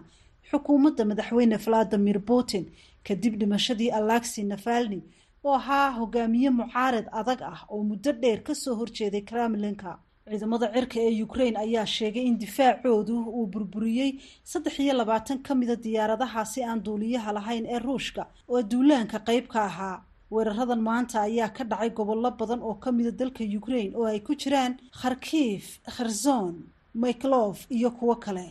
[0.49, 2.65] xukuumadda madaxweyne valadimir putin
[3.07, 4.99] kadib dhimashadii alexi navalni
[5.43, 9.91] oo ahaa hogaamiye mucaarid adag ah oo muddo dheer ka soo horjeeday kremlinka
[10.29, 14.11] ciidamada cirka ee ukrain ayaa sheegay in difaacoodu uu burburiyey
[14.43, 19.59] saddex iyo labaatan ka mida diyaaradahaasi aan duuliyaha lahayn ee ruushka oo duulaanka qeyb ka
[19.69, 20.01] ahaa.
[20.33, 24.33] Weeraradan maanta ayaa ka dhacay gobollo badan oo ka mida dalka ukrain oo ay ku
[24.41, 26.53] jiraan kharkiif kherson
[27.01, 28.47] miklov iyo kuwo kale.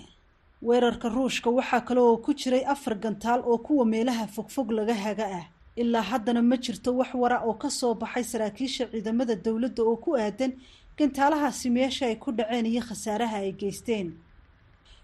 [0.63, 5.27] Weerarka ruushka waxaa kale oo ku jiray afar gantaal oo kuwa meelaha fogfog laga haga
[5.41, 5.47] ah.
[5.77, 10.11] Ilaa haddana ma jirto wax wara oo ka soo baxay saraakiisha ciidamada dowladda oo ku
[10.17, 10.53] aadan
[10.99, 14.09] gantaalahaasi meesha ay ku dhaceen iyo khasaaraha ay geysteen.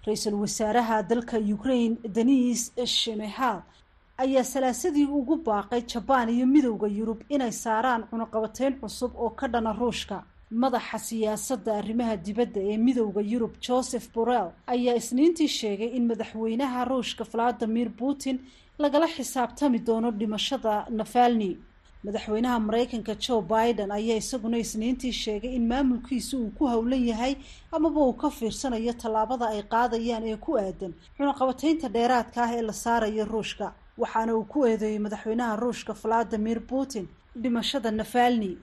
[0.07, 3.59] Ra'iisul wasaaraha dalka ukrain denis shemehal
[4.19, 9.73] ayaa salaasadii ugu baaqay jabaan iyo midowda yurub inay saaraan cunaqabateyn cusub oo ka dhana
[9.73, 10.25] ruushka.
[10.63, 17.25] Madaxa siyaasadda arrimaha dibadda ee midowda yurub joseph borrell ayaa isniintii sheegay in madaxweynaha ruushka
[17.33, 18.37] valadimir putin
[18.79, 21.51] lagala xisaabtami doono dhimashada nafalni
[22.05, 27.35] madaxweynaha mareykanka joe biden ayaa isaguna isniintii sheegay in maamulkiisu uu ku howlan yahay
[27.73, 32.73] amaba uu ka fiirsanayo tallaabada ay qaadayaan ee ku aadan cunaqabateynta dheeraadka ah ee la
[32.73, 33.73] saarayo ruushka.
[33.99, 37.09] Waxaana uu ku eedeeyey madaxweynaha ruushka valadimir putin
[37.43, 38.57] dhimashada nafalni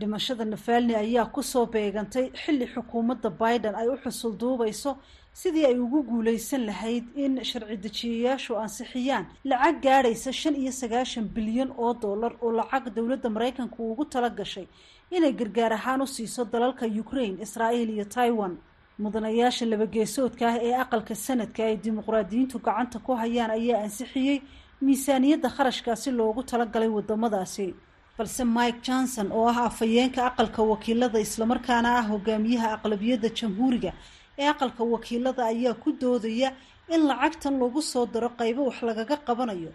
[0.00, 4.96] dhimashada nafalni ayaa ku soo beegantay xilli xukuumadda biden ay u xusul duubayso
[5.32, 11.70] sidii ay ugu guuleysan lahayd in sharci dejiyayaashu ansixiyaan lacag gaadhaysa shan iyo sagaashan bilyan
[11.78, 14.66] oo dollar oo lacag dowladda maraykanka ugu tala gashay
[15.10, 18.54] inay gargaar ahaan u siiso dalalka ukraine israa'iil iyo taiwan.
[19.02, 24.38] Mudanayaasha labageesoodka ah ee aqalka sanadka ay dimuqraadiyiintu gacanta ku hayaan ayaa ansixiyey
[24.84, 27.74] miisaaniyadda kharashkaasi loogu talagalay wadamadaasi.
[28.18, 33.92] Balse mike johnson oo ah afhayeenka aqalka wakiilada islamarkaana ah hogaamiyaha aqlabiyadda jamhuuriga
[34.42, 36.48] ee aqalka wakiilada ayaa ku doodaya
[36.94, 39.70] in lacagtan lagu soo daro qaybo wax lagaga qabanayo.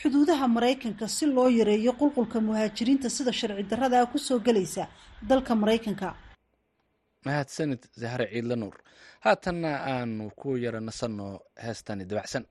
[0.00, 4.84] Xuduudaha maraykanka si loo yareeyo qulqulka muhaajiriinta sida sharci darrada ku soo gelaysa
[5.30, 6.08] dalka maraykanka.
[7.26, 8.76] Mahadsanid zahre ciidla nuur
[9.24, 11.26] haatanna aanu ku yara nasanno
[11.64, 12.44] heestani dabacsan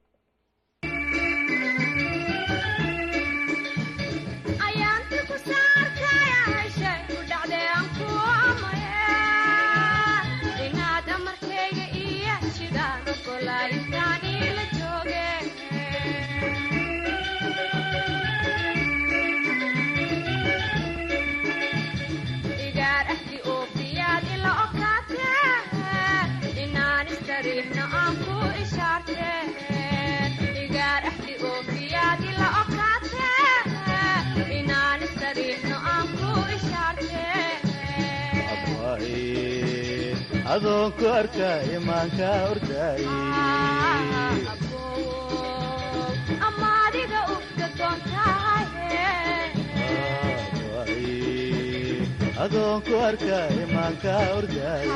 [40.53, 43.01] adoonku arkaa imaanka ordaay
[52.43, 54.87] adoonku arkaa imaanka ordaay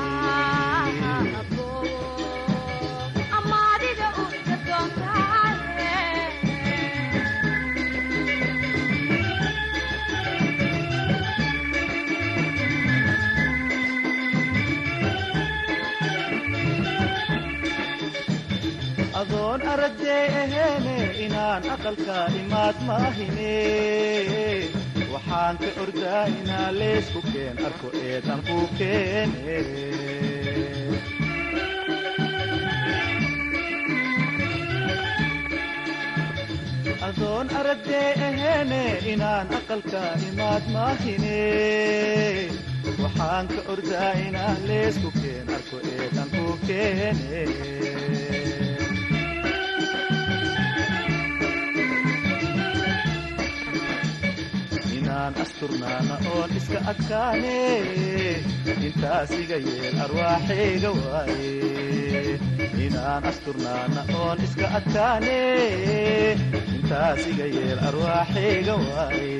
[19.19, 23.55] adoon aragday aheene inaan aqalka imaad maahine
[25.13, 29.57] waxaan ka ordaa inaa leesku keen arko eedan ku keene
[37.07, 38.81] adoon aragday aheene
[39.13, 41.39] inaan aqalka imaad maahine
[43.01, 47.43] waxaan ka ordaa inaa leesku keen arko eedan ku keene
[55.27, 57.55] inaan asturnaana oon iska adkaane
[58.87, 62.39] intaas iga yeel arwaaxayga waaye
[62.85, 65.37] inaan asturnaana oon iska adkaane
[66.75, 69.35] intaas iga yeel arwaaxayga waaye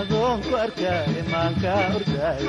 [0.00, 2.48] adoonku arkaa imaanka ordaaye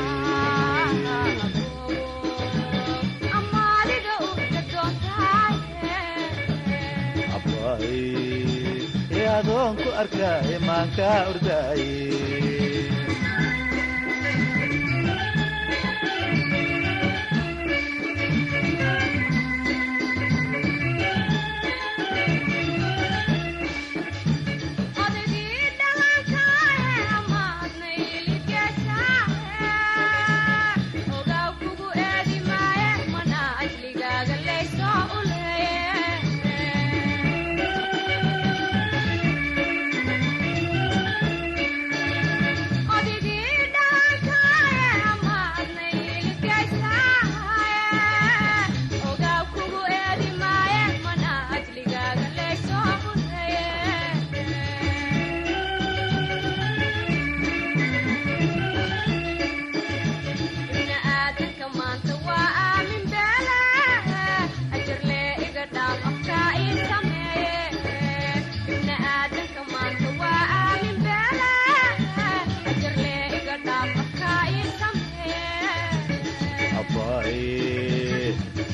[9.38, 11.91] adoonku arkaa imaanka ordaaye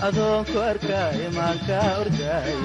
[0.07, 2.55] adoonku arkaa imaanka ordaaye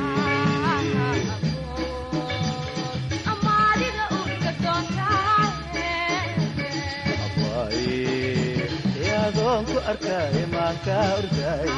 [9.05, 11.71] ee adoonku arkaa imaanka ordaaye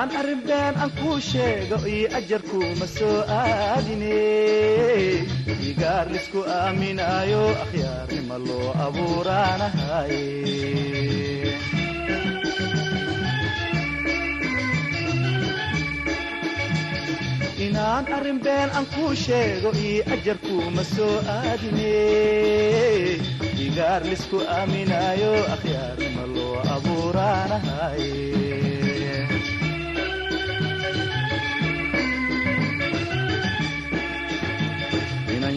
[0.00, 4.16] inaan arrin been aan kuu sheego iyo ajarkuuma soo aadine.
[5.70, 10.24] Igaar lisku aaminaayo akhyaarnima loo abuuraanahaye
[17.66, 21.92] inaan arrin been aan kuu sheego iyo ajarkuuma soo aadine.
[23.66, 28.49] Igaar lisku aaminaayo akhyaarnima loo abuuraanahaye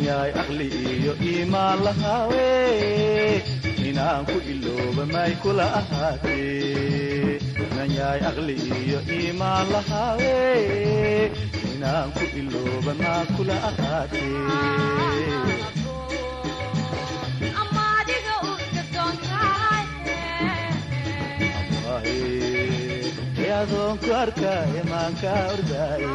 [0.07, 2.47] yahay aqli iyo iimaan lahaawe
[3.89, 10.35] inaan ku ilooba may kula ahaatee inan yahay aqli iyo iimaan lahaawe
[11.73, 14.31] inaan ku ilooba maa kula ahaatee
[23.61, 26.07] adoonku arkaa imaanka ordaaye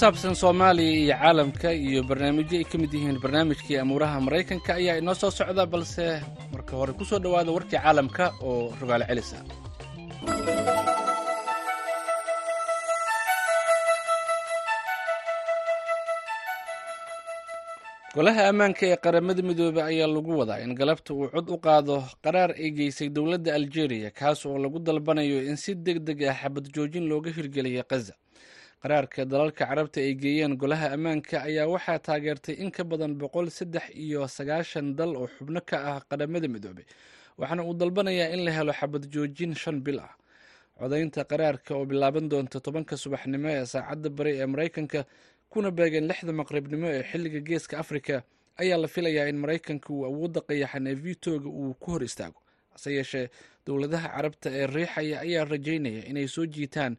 [0.00, 5.14] saabsan soomaaliya iyo caalamka iyo barnaamijyo ay ka mid yihiin barnaamijkii amuuraha maraykanka ayaa inoo
[5.20, 6.06] soo socda balse
[6.52, 9.38] marka hore ku soo dhowaada warkii caalamka oo rogaalo celisa.
[18.16, 22.50] Golaha ammaanka ee qaramada midoobey ayaa lagu wadaa in galabta uu cod u qaado qaraar
[22.62, 27.04] ay geysay dowladda aljeeriya kaas oo lagu dalbanayo in si deg deg ah xabad joojin
[27.10, 28.14] looga hirgeliya kaza
[28.82, 33.84] qaraarka dalalka carabta ay geeyeen golaha ammaanka ayaa waxaa taageertay in ka badan boqol saddex
[33.94, 36.84] iyo sagaashan dal oo xubno ka ah qaramada midoobey
[37.38, 40.14] waxaana uu dalbanayaa in la helo xabad joojin shan bil ah.
[40.78, 45.00] Codaynta qaraarka oo bilaaban doonta tobanka subaxnimo ee saacadda bari ee maraykanka
[45.48, 48.22] kuna beegeen lixda maqribnimo ee xilliga geeska afrika
[48.62, 52.40] ayaa la filayaa in maraykanka uu awoodda qayaxan ee vitoga uu ku hor istaago.
[52.72, 53.26] Hase yeeshee
[53.66, 56.96] dowladaha carabta ee riixaya ayaa rajaynaya inay soo jiitaan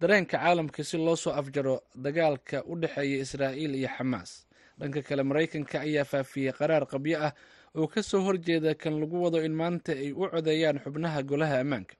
[0.00, 4.46] dareenka caalamka si loo soo afjaro dagaalka u dhexeeya israa'iil iyo xamaas.
[4.78, 7.32] Dhanka kale maraykanka ayaa faafiyey qaraar qabyo ah
[7.76, 11.94] oo ka soo horjeeda kan lagu wado in maanta ay u codeeyaan xubnaha golaha ammaanka.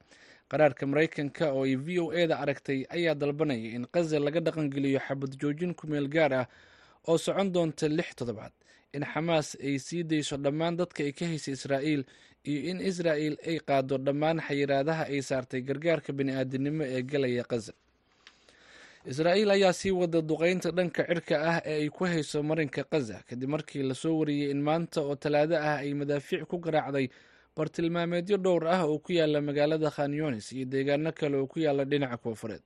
[0.50, 5.36] Qaraarka maraykanka oo ay v o eda aragtay ayaa dalbanaya in kaza laga dhaqangeliyo xabad
[5.40, 6.46] joojin kumeel gaar ah
[7.08, 8.52] oo socon doonta lix toddobaad
[8.96, 12.02] in xamaas ay sii dayso dhammaan dadka ay ka haysay israa'iil
[12.44, 17.72] iyo in israa'il ay qaado dhammaan xayiraadaha ay saartay gargaarka bini'aadinimo ee galaya kaza
[19.04, 23.48] israa'iil ayaa sii wada duqeynta dhanka cirka ah ee ay ku hayso marinka kaza kadib
[23.48, 27.08] markii la soo wariyey in maanta oo talaado ah ay madaafiic ku garaacday
[27.56, 32.16] bartilmaameedyo dhowr ah oo ku yaalla magaalada khanyonis iyo deegaano kale oo ku yaalla dhinaca
[32.16, 32.60] koonfureed.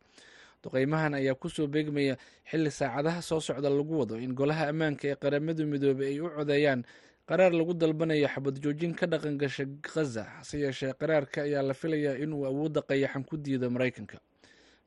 [0.62, 2.16] Duqeymahan ayaa ku soo beegmaya
[2.50, 6.82] xilli saacadaha soo socda lagu wado in golaha ammaanka ee qaramada midoobey ay u codeeyaan.
[7.28, 12.18] Qaraar lagu dalbanayo xabad joojin ka dhaqan gasha khaza hase yeeshee qaraarka ayaa la filayaa
[12.20, 14.18] inuu awoodda qayaxan ku diido maraykanka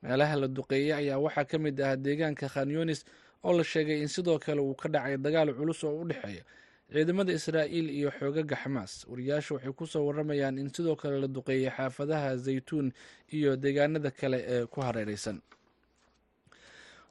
[0.02, 3.04] meelaha la duqeeyey ayaa waxaa ka mid ah deegaanka khanyonis
[3.44, 6.44] oo la sheegay in sidoo kale uu ka dhacay dagaal culus oo u dhexeeya
[6.92, 9.04] ciidamada israa'iil iyo xoogaga xamaas.
[9.10, 12.92] Wariyaashu waxay ku soo waramayaan in sidoo kale la duqeeyey xaafadaha zaytuun
[13.36, 15.38] iyo deegaanada kale ee ku hareereysan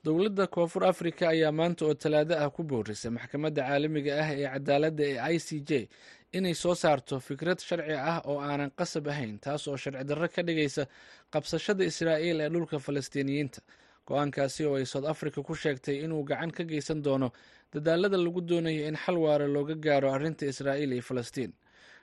[0.06, 5.04] dowladda koonfur afrika ayaa maanta oo talaado ah ku boorisay maxkamadda caalamiga ah ee cadaaladda
[5.12, 5.90] ee i c j
[6.34, 10.42] inay soo saarto fikrad sharci ah oo aanan qasab ahayn taas oo sharci darro ka
[10.44, 10.84] dhigaysa
[11.34, 13.62] qabsashada israa'iil ee dhulka falastiiniyiinta.
[14.08, 17.32] Go'aankaasi oo ay south africa ku sheegtay inuu gacan ka geysan doono
[17.74, 21.52] dadaalada lagu doonayo in xal waara looga gaaro arrinta israa'iil iyo falastiin.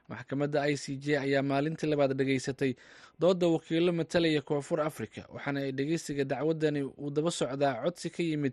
[0.08, 2.76] Maxkamadda i c j ayaa maalintii labaad dhegaysatay
[3.20, 8.52] doodda wakiilo matalaya koonfur africa waxaana ay dhegeysiga dacwadani uu daba socdaa codsi ka yimid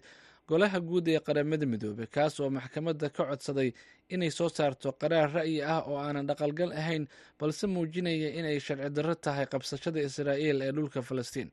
[0.50, 3.70] golaha guud ee qaramada midoobey kaas oo maxkamadda ka codsaday
[4.14, 7.08] inay soo saarto qaraar ra'yi ah oo aanan dhaqalgal ahayn
[7.40, 11.50] balse muujinaya inay sharci darro tahay qabsashada israa'iil ee dhulka falastiin.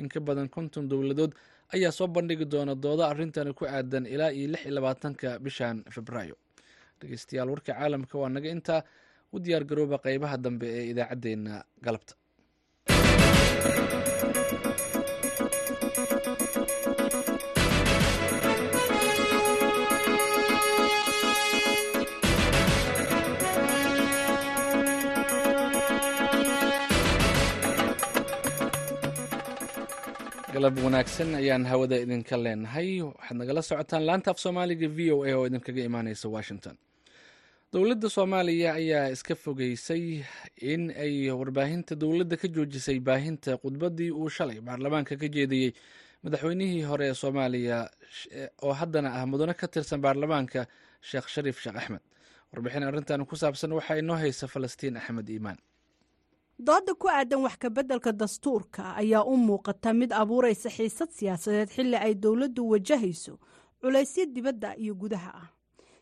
[0.00, 1.32] In ka badan konton dowladood
[1.74, 6.36] ayaa soo bandhigi doona doodo arrintani ku aadan ilaa iyo lix iyo labaatanka bishan februaayo
[7.00, 8.82] dhegeystayaal warka caalamka waa naga intaa.
[9.32, 12.14] U diyaar garooba qeybaha dambe ee idaacaddeenna galabta
[30.58, 32.90] galab wanaagsan ayaan hawada idinka leenahay.
[33.06, 36.74] Waxaad nagala socotaan laanta af soomaaliga v o a oo idinkaga imaaneysa washington.
[37.72, 40.04] Dowladda soomaaliya ayaa iska fogeysay
[40.72, 44.58] in ay warbaahinta dowladda ka joojisay baahinta khudbaddii uu shalay.
[44.66, 45.70] Baarlamaanka ka jeediyey
[46.24, 47.78] madaxweynihii hore ee soomaaliya
[48.66, 50.60] oo haddana ah mudane ka tirsan baarlamaanka
[51.08, 52.02] sheekh shariif sheekh axmed.
[52.52, 55.58] Warbixin arrintan ku saabsan waxaa inoo haysa falastiin axmed iimaan
[56.58, 62.14] dooda ku aadan wax kabeddelka dastuurka ayaa u muuqata mid abuuraysa xiisad siyaasadeed xilli ay
[62.14, 63.38] dowladdu wajahayso
[63.80, 65.48] culaysyo dibadda iyo gudaha ah.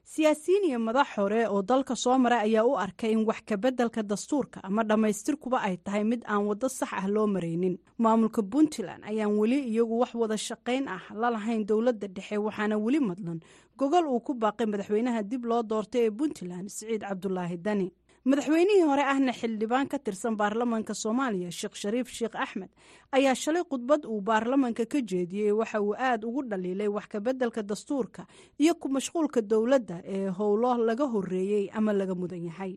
[0.06, 4.60] Siyaasiyiin iyo madax hore oo dalka soo maray ayaa u arkay in wax kabeddelka dastuurka
[4.64, 7.78] ama dhammaystirkuba ay tahay mid aan waddo sax ah loo maraynin.
[7.98, 13.00] Maamulka puntland ayaan weli iyagu wax wada shaqayn ah la lahayn dowladda dhexe waxaana weli
[13.00, 13.40] madlan
[13.76, 17.90] gogol uu ku baaqay madaxweynaha dib loo doortay ee puntland siciid cabdulaahi dani
[18.30, 22.70] madaxweynihii hore ahna xildhibaan ka tirsan baarlamaanka soomaaliya sheekh shariif sheekh axmed
[23.16, 28.26] ayaa shalay khudbad uu baarlamaanka ka jeediyey waxa uu aada ugu dhaliilay wax kabeddelka dastuurka
[28.58, 32.72] iyo ku mashquulka dowladda ee howlo laga horeeyey ama laga mudan yahay.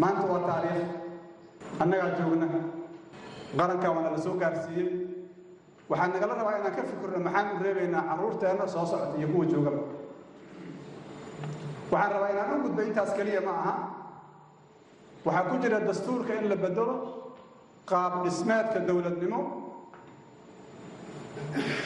[0.00, 0.90] Maanta waa taariikh.
[1.82, 2.46] Annagaa joogna
[3.58, 4.88] qarankan waana la soo gaarsiiyey.
[5.90, 9.80] Waxaa nagala rabaa inaan ka fikirno maxaan u reebaynaa carruurteenna soo socota iyo kuwa joogaba
[11.92, 13.74] waxaan rabaa inaan u gudba intaas keliya ma aha
[15.26, 16.94] waxaa ku jira dastuurka in la bedelo
[17.90, 19.40] qaab dhismeedka dowladnimo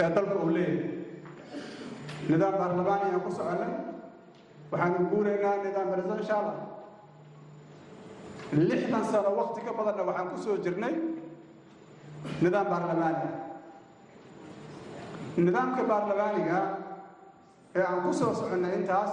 [0.00, 0.98] ee dalka uu leeyahay.
[2.30, 3.72] Nidaam baarlamaani aan ku soconnay.
[4.72, 6.58] Waxaanu guuraynaa nidaam presidential ah
[8.68, 10.94] lixdan sano wakti ka badanna waxaan ku soo jirnay
[12.44, 13.34] nidaam baarlamaani ah
[15.46, 16.58] nidaamka baarlamaaniga
[17.78, 19.12] ee aan ku soo soconnay intaas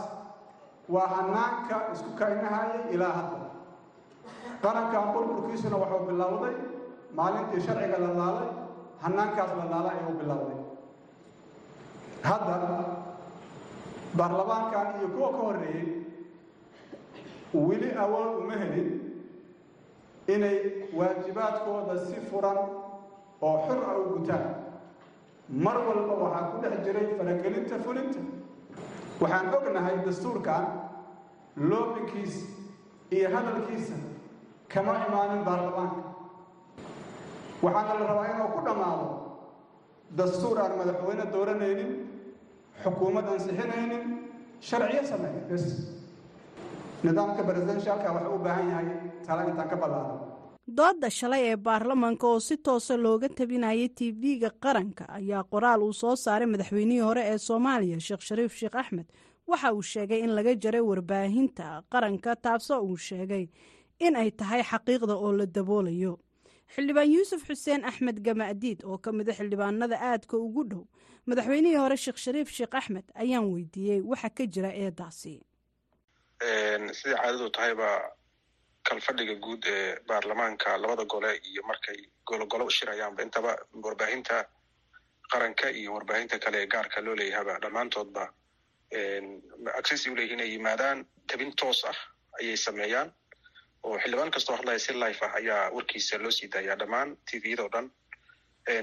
[0.93, 3.39] waa hanaanka isku kaynahayay ilaa hadda
[4.68, 6.55] qarankan burburkiisuna wuxuu bilowday
[7.18, 8.49] maalintii sharciga la laalay
[9.03, 10.57] hanaankaas la laala ayuu bilowday
[12.30, 12.55] hadda
[14.20, 15.88] baarlamaankan iyo kuwa ka horreeyey
[17.68, 18.89] weli awood uma helin
[20.36, 20.57] inay
[20.97, 22.57] waajibaadkooda si furan
[23.47, 24.45] oo xur ah u gutaan.
[25.65, 28.20] Mar walba waxaa ku dhex jiray faragelinta fulinta.
[29.22, 30.63] Waxaan ognahay dastuurkan
[31.70, 32.45] loobinkiisa
[33.15, 33.95] iyo hadalkiisa
[34.74, 36.01] kama imaanin baarlamaanka.
[37.63, 39.05] Waxaana la rabaa inuu ku dhammaado
[40.18, 41.91] dastuur aan madaxweyne dooranaynin
[42.84, 44.03] xukuumad ansixinaynin
[44.68, 45.63] sharciyo sameeya bes
[47.05, 48.88] nidaamka presidentialka waxa u baahan yahay
[49.28, 50.20] tala intaan ka ballaaran
[50.78, 56.15] doodda shalay ee baarlamaanka oo si toosa looga tabinayay tv-ga qaranka ayaa qoraal uu soo
[56.26, 59.07] saaray madaxweynihii hore ee soomaaliya sheekh shariif sheekh axmed.
[59.51, 63.43] Waxa uu sheegay in laga jaray warbaahinta qaranka taasoo uu sheegay
[64.00, 66.20] in ay tahay xaqiiqda oo la daboolayo.
[66.76, 70.84] Xildhibaan yuusuf xuseen axmed gamaadiid oo ka mida xildhibaanada aadka ugu dhow
[71.28, 75.36] madaxweynihii hore sheekh shariif sheekh axmed ayaan weydiiyey waxa ka jira eedaasi.
[76.98, 77.89] Sidai caadadu tahayba
[78.88, 83.52] kalfadhiga guud ee baarlamaanka labada gole iyo markay gologolo shirayaanba intaba
[83.84, 84.45] warbaahinta
[85.32, 88.24] qaranka iyo warbaahinta kale ee gaarka loo leeyahaba dhammaantoodba
[89.80, 91.98] accessi uleeyihin inay yimaadaan tabin toos ah
[92.39, 93.12] ayay sameeyaan
[93.84, 97.88] oo xildhibaan kastoo hadlaya si life ah ayaa warkiisa loo sii daayaa dhammaan tviyadao dhan.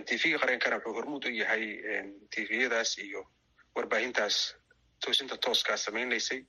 [0.09, 1.64] Tvga qarankana wuxuu hormuud u yahay
[2.34, 3.20] tviyadaas iyo
[3.76, 4.36] warbaahintaas
[5.05, 6.40] toosinta tooskaa samaynaysay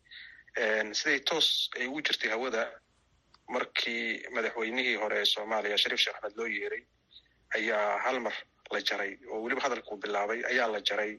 [1.00, 1.48] siday toos
[1.80, 2.64] ay ugu jirtay hawada
[3.56, 4.04] markii
[4.36, 6.84] madaxweynihii hore ee soomaaliya shariif sheekh axmed loo yeeray
[7.58, 8.34] ayaa hal mar
[8.74, 11.12] la jaray oo weliba hadalkuu bilaabay ayaa la jaray.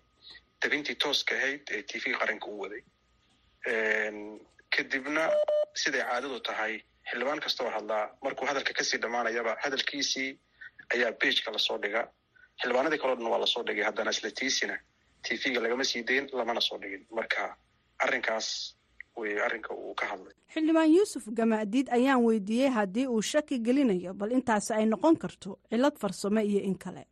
[0.63, 2.83] Dabintii tooska ahayd ee tvga qaranka u waday.
[4.75, 5.25] Kadibna
[5.83, 6.75] siday caadadu tahay
[7.11, 10.31] xildhibaan kastoo hadlaa markuu hadalka ka sii dhammaanayaba hadalkiisii
[10.95, 12.03] ayaa beijka la soo dhiga
[12.61, 14.77] xildhibaanadii kaloo dhan waa la soo dhigay haddana isla tiisina.
[15.27, 17.07] Tvga lagama sii dayn lamana soo dhigin.
[17.11, 17.57] Marka
[17.99, 18.49] arrinkaas
[19.17, 20.35] wey arrinka uu ka hadlay.
[20.55, 25.97] Xildhibaan yuusuf gamaadiid ayaan weydiiyey haddii uu shaki gelinayo bal intaasi ay noqon karto cilad
[25.99, 27.03] farsamo iyo in kale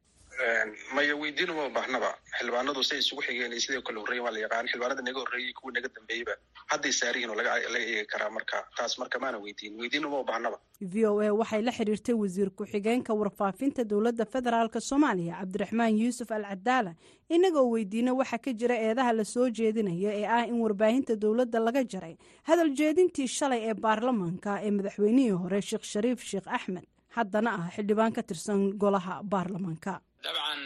[0.96, 4.66] maya weydiin uma baahnaba xildhibaanadu say isugu xigeen iyo sidoo kale horreyen waa la yaqaan.
[4.70, 6.32] Xildhibaanada naga horreeyey kuwa naga dambeeyeyba
[6.72, 9.72] hadday saarihiin oo laga eegi karaa marka taas marka maana weydiin.
[9.80, 15.34] Weydiin uma baahnaba v o a waxay la xiriirtay wasiir ku-xigeenka warfaafinta dowladda federaalk soomaaliya
[15.40, 16.92] cabdiraxmaan yuusuf al cadaala
[17.36, 21.82] inagoo weydiina waxa ka jira eedaha la soo jeedinaya ee ah in warbaahinta dowladda laga
[21.94, 22.14] jaray.
[22.48, 26.84] Hadal jeedintii shalay ee baarlamaanka ee madaxweynihii hore sheekh shariif sheekh axmed
[27.16, 29.92] haddana ah xildhibaan ka tirsan golaha baarlamaanka
[30.24, 30.60] dabcan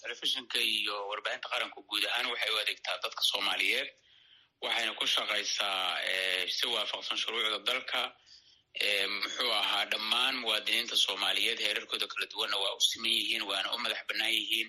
[0.00, 3.88] telefishinka iyo warbaahinta qaranku guud ahaan waxay u adeegtaa dadka soomaaliyeed
[4.64, 5.98] waxayna ku shaqaysaa
[6.56, 8.00] si waafaqsan shuruucda dalka
[9.22, 14.00] muxuu ahaa dhammaan muwaadiniinta soomaaliyeed heerarkooda kala duwanna waa u siman yihiin waana u madax
[14.08, 14.68] bannaan yihiin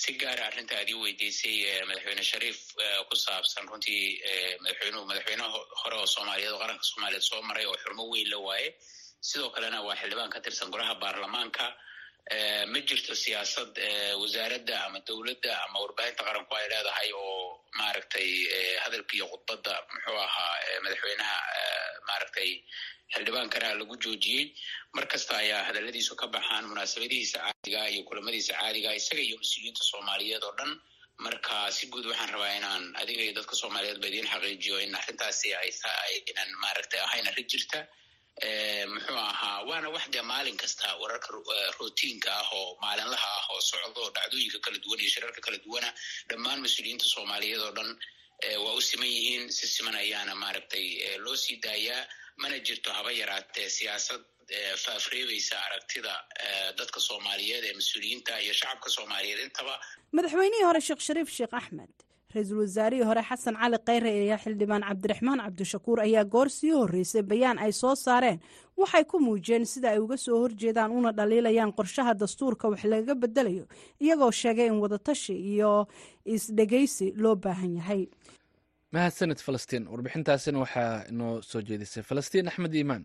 [0.00, 1.56] si gaara arrinta aad ii weydiisay
[1.88, 2.58] madaxweyne shariif
[3.08, 4.04] ku saabsan runtii
[4.64, 5.44] madaxweynuhu madaxweyne
[5.82, 8.68] hore oo soomaaliyeed oo qaranka soomaaliyeed soo maray oo xurmo weyn la waaye
[9.28, 11.64] sidoo kalena waa xildhibaan ka tirsan golaha baarlamaanka
[12.72, 13.72] ma jirto siyaasad
[14.20, 18.28] wasaaradda ama dowladda ama warbaahinta qaranku ay leedahay oo maaragtay
[18.84, 21.36] hadalka iyo khudbadda muxuu ahaa madaxweynaha
[22.08, 22.50] maaragtay
[23.14, 24.44] xildhibaankana lagu joojiyey.
[24.96, 30.42] Mar kasta ayaa hadaladiisu ka baxaan munaasabadihiisa caadiga iyo kulamadiisa caadiga isaga iyo mas'uuliyiinta soomaaliyeed
[30.48, 30.72] oo dhan.
[31.24, 35.48] Marka si guud waxaan rabaa inaan adiga iyo dadka soomaaliyeed ba idiin xaqiijiyo in arrintaasi
[35.62, 37.80] aynan maaragtay ahayn arrin jirta
[38.94, 41.28] muxuu ahaa waana wax dee maalin kasta wararka
[41.78, 45.88] routiinka ah oo maalinlaha ah oo socdo oo dhacdooyinka kala duwan iyo shirarka kala duwana
[46.30, 47.90] dhammaan mas'uuliyiinta soomaaliyeed oo dhan
[48.64, 50.86] waa u siman yihiin si siman ayaana maaragtay
[51.24, 52.02] loo sii daayaa
[52.42, 54.22] mana jirto haba yaraatee siyaasad
[54.84, 56.12] faafreebaysa aragtida
[56.78, 59.74] dadka soomaaliyeed ee mas'uuliyiinta iyo shacabka soomaaliyeed intaba.
[60.16, 61.94] Madaxweynihii hore sheekh shariif sheekh axmed
[62.34, 67.58] ra'iisul wasaarihii hore xasan cali khayre iyo xildhibaan cabdiraxmaan cabdishakuur ayaa goor sii horreysay bayaan
[67.58, 68.40] ay soo saareen.
[68.76, 73.64] Waxay ku muujiyeen sida ay uga soo horjeedaan una dhaliilayaan qorshaha dastuurka wax lagaga bedelayo
[74.00, 75.86] iyagoo sheegay in wadatashi iyo
[76.24, 78.02] isdhegaysi loo baahan yahay.
[78.92, 82.02] Mahadsanid falastiin warbixintaasina waxaa inoo soo jeedisay.
[82.02, 83.02] Falastiin axmed iimaan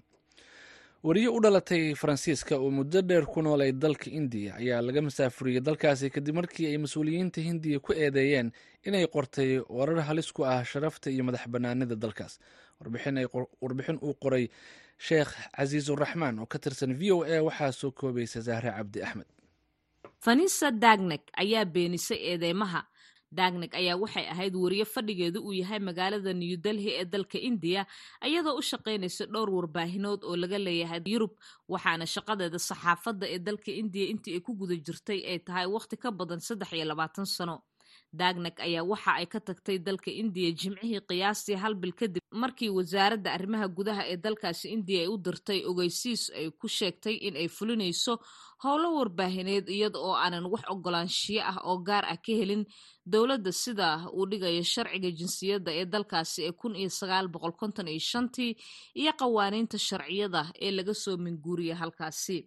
[1.04, 6.10] wariye u dhalatay faransiiska oo muddo dheer ku noolay dalka indiya ayaa laga masaafuriyey dalkaasi
[6.14, 8.52] kadib markii ay mas'uuliyiinta hindiya ku eedeeyeen
[8.86, 12.40] inay qortay warar halis ku ah sharafta iyo madax bannaanida dalkaas.
[13.62, 14.50] Warbixin uu qoray
[14.98, 19.28] sheekh casiisuraxmaan oo ka tirsan v o a waxaa soo koobaysa zahre cabdi axmed.
[20.26, 22.86] Vanisa dagnek ayaa beenisay eedeymaha
[23.40, 27.82] dagnek ayaa waxay ahayd wariye fadhigeedu uu yahay magaalada new delhi ee dalka indiya
[28.28, 31.34] iyadoo u shaqaynaysa dhowr warbaahinood oo laga leeyahay yurub
[31.74, 36.10] waxaana shaqadeeda saxaafadda ee dalka indiya intii ay ku guda jirtay ay tahay wakhti ka
[36.20, 37.56] badan saddex iyo labaatan sano
[38.14, 43.32] dagnek ayaa waxa ay ka tagtay dalka indiya jimcihii qiyaastii hal bil kadib markii wasaaradda
[43.34, 48.20] arrimaha gudaha ee dalkaasi indiya ay u dirtay ogeysiis ay ku sheegtay in ay fulinayso
[48.64, 52.64] howlo warbaahineed iyada oo aanan wax ogolaanshiyo ah oo gaar ah ka helin
[53.06, 58.00] dowladda sida uu dhigayo sharciga jinsiyadda ee dalkaasi ee kun iyo sagaal boqol konton iyo
[58.12, 58.52] shantii
[59.02, 62.38] iyo qawaaniinta sharciyada ee laga soo minguuriya halkaasi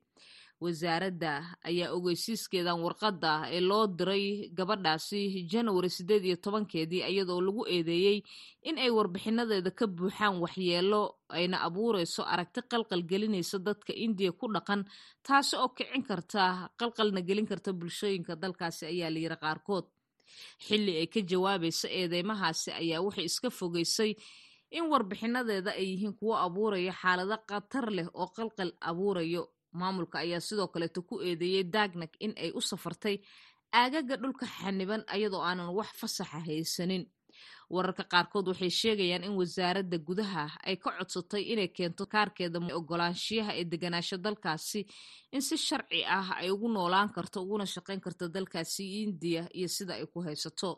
[0.64, 1.32] wasaaradda
[1.70, 4.24] ayaa ogeysiiskeedan warqadda ee loo diray
[4.58, 5.20] gabadhaasi
[5.52, 8.18] janawari siddeed iyo tobankeedii iyadoo lagu eedeeyey
[8.68, 11.02] in ay warbixinadeeda ka buuxaan waxyeelo
[11.38, 14.80] ayna abuureyso aragti qalqal gelinaysa dadka indiya ku dhaqan
[15.26, 16.42] taasi oo kicin karta
[16.80, 19.86] qalqalna gelin karta bulshooyinka dalkaasi ayaa layiri qaarkood.
[20.66, 24.12] Xilli ay ka jawaabaysa eedeymahaasi ayaa waxay iska fogeysay
[24.78, 29.42] in warbixinadeeda ay yihiin kuwo abuuraya xaalado khatar leh oo qalqal abuurayo
[29.80, 33.16] maamulka ayaa sidoo kaleeto ku eedeeyey dagnak in ay u safartay
[33.80, 37.04] aagaga dhulka xaniban ayadoo aanan wax fasaxa haysanin.
[37.74, 43.64] Wararka qaarkood waxay sheegayaan in wasaaradda gudaha ay ka codsatay inay keento kaarkeeda ogolaanshiyaha ee
[43.72, 44.80] deganaasho dalkaasi
[45.34, 49.94] in si sharci ah ay ugu noolaan karto uguna shaqayn karto dalkaasi indiya iyo sida
[49.98, 50.70] ay ku haysato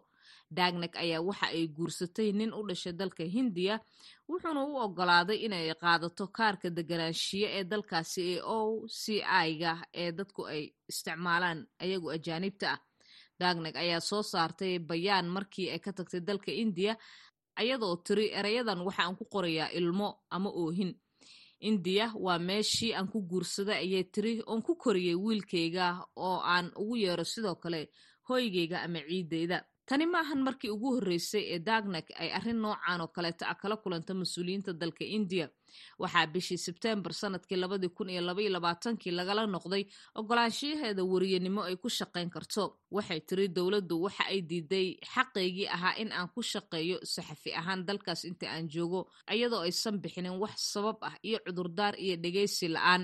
[0.50, 3.74] dagnak ayaa waxa ay guursatay nin u dhashay dalka hindiya
[4.28, 9.02] wuxuuna u ogolaaday inay qaadato kaarka deganaanshiye ee dalkaasi ee o c
[9.48, 9.72] i-ga
[10.02, 12.80] ee dadku ay isticmaalaan ayagu ajaanibta ah.
[13.40, 16.96] Dagnak ayaa soo saartay bayaan markii ay ka tagtay dalka indiya
[17.60, 20.92] ayadoo tiri erayadan waxa aan ku qorayaa ilmo ama oohin.
[21.68, 25.86] Indiya waa meeshii aan ku guursaday ayay tiri oon ku koriyey wiilkayga
[26.16, 27.80] oo aan ugu yeero sidoo kale
[28.28, 33.08] hoygayga ama ciideyda tani ma ahan markii ugu horreysay ee dagnak ay arrin noocan oo
[33.16, 35.46] kaleeto ah kala kulanta mas'uuliyiinta dalka indiya.
[36.02, 39.82] Waxaa bishii sebteembar sannadkii labadii kun iyo labaiyo labaatankii lagala noqday
[40.20, 42.64] ogolaanshiyaheeda wariyanimo ay ku shaqayn karto.
[42.90, 48.24] Waxay tiri dowladdu waxa ay diiday xaqaygii ahaa in aan ku shaqeeyo saxafi ahaan dalkaas
[48.24, 49.00] inta aan joogo
[49.34, 53.02] iyadoo aysan bixinin wax sabab ah iyo cudurdaar iyo dhegeysi la'aan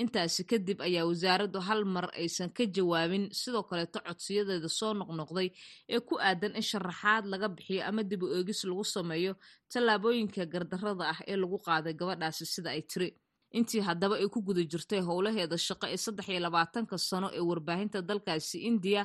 [0.00, 5.48] intaasi kadib ayaa wasaaraddu hal mar aysan ka jawaabin sidoo kaleeto codsiyadeeda soo noqnoqday
[5.94, 9.32] ee ku aadan in sharaxaad laga bixiyo ama dib u eegis lagu sameeyo
[9.72, 13.10] tallaabooyinka gardarrada ah ee lagu qaaday gabadhaasi sida ay tiri.
[13.58, 17.98] Intii haddaba ay ku guda jirtay howlaheeda shaqo ee saddex iyo labaatanka sano ee warbaahinta
[18.08, 19.02] dalkaasi indiya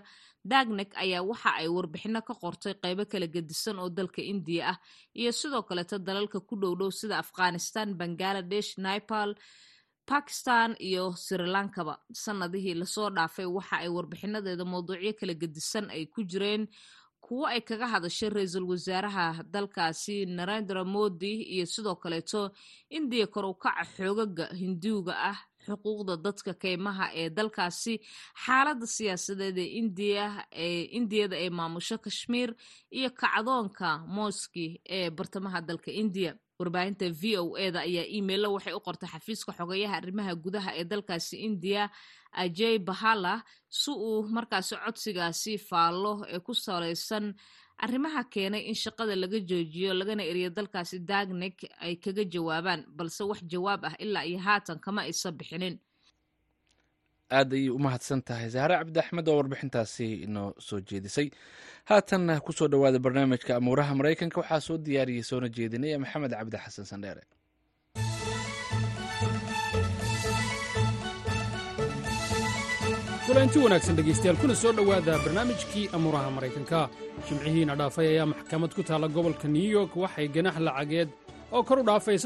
[0.52, 4.78] dagnek ayaa waxa ay warbixino ka qortay qeybo kala gedisan oo dalka indiya ah
[5.20, 9.30] iyo sidoo kaleeto dalalka ku dhowdhow sida afghanistan bangaladesh nepal
[10.10, 16.24] bakistan iyo srilankaba sanadihii la soo dhaafay waxa ay warbixinadeeda mawduucyo kala gedisan ay ku
[16.24, 16.68] jireen
[17.26, 22.52] kuwo ay kaga hadashay ra'iisul wasaaraha dalkaasi narendra modi iyo sidoo kaleeto
[22.90, 27.94] indiya kor u kaca xoogaga hinduuga ah xuquuqda dadka keymaha ee dalkaasi
[28.46, 30.26] xaaladda siyaasadeed ee indiya
[30.66, 32.50] ee indiyada ee maamusho kashmiir
[32.98, 34.66] iyo kacdoonka moski
[34.98, 36.32] ee bartamaha dalka indiya
[36.68, 41.36] warbaahinta v o eda ayaa imailo waxay u qortay xafiiska xogayaha arrimaha gudaha ee dalkaasi
[41.48, 41.90] indiya
[42.44, 47.26] ajey bahala si uu markaasi codsigaasi faallo ee ku saleysan
[47.86, 53.40] arrimaha keenay in shaqada laga joojiyo lagana eriyo dalkaasi dagnek ay kaga jawaabaan balse wax
[53.52, 55.78] jawaab ah ilaa iyo haatan kama aysa bixinin
[57.32, 58.50] aad ayay u mahadsan tahay.
[58.50, 61.28] Zahre cabdi axmed oo warbixintaasi inoo soo jeedisay.
[61.90, 66.86] Haatanna ku soo dhowaada barnaamijka amuuraha maraykanka waxaa soo diyaariyey soona jeedinaya maxamed cabdi xasan
[66.92, 67.24] sandheere
[73.28, 76.80] kulanti wanaagsan dhegaystayaal kuna soo dhowaada barnaamijkii amuuraha maraykanka.
[77.28, 81.10] Jimcihiina dhaafay ayaa maxkamad ku taalla gobolka new york waxay ganax lacageed
[81.52, 82.18] oo kor u dhaafay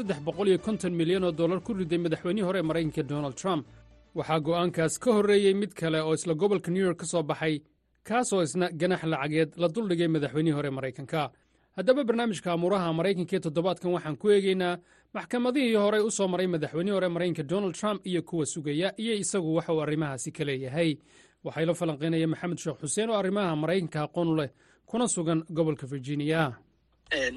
[0.90, 3.66] milyan oo dollar ku riday madaxweynihii hore ee maraykanka donald trump
[4.14, 7.62] waxaa go'aankaas ka horreeyey mid kale oo isla gobolka new york ka soo baxay
[8.08, 11.30] kaasoo isna ganax lacageed la duldhigay madaxweynihii hore maraykanka.
[11.76, 14.78] Haddaba barnaamijka amuuraha maraykanka ee toddobaadkan waxaan ku eegaynaa
[15.14, 19.54] maxkamadihii horey u soo maray madaxweynihii hore maraykanka donald trump iyo kuwa sugaya iyo isagu
[19.54, 20.96] waxa uu arrimahaasi ka leeyahay.
[21.44, 24.50] Waxaa ila falanqaynaya maxamed sheekh xuseen oo arrimaha maraykanka aqoon u leh
[24.86, 26.52] kuna sugan gobolka virginia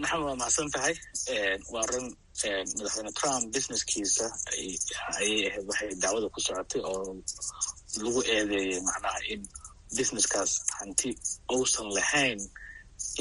[0.01, 0.95] maxamed waa mahadsan tahay.
[1.73, 2.07] Waa run
[2.77, 4.25] madaxweyne trump businesskiisa
[5.19, 7.15] ayay ahayd waxay dacwada ku socotay oo
[8.03, 9.41] lagu eedeeyey macnaha in
[9.97, 11.09] businesskaas hanti
[11.55, 12.39] uusan lahayn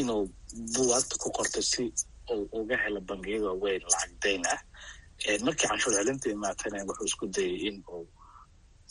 [0.00, 0.22] inuu
[0.74, 1.84] buwaagta ku qorto si
[2.32, 4.60] uu uga helo bangiyada weyn lacag dayn ah.
[5.46, 8.06] Markii canshuur celinta imaatana wuxuu isku dayay in uu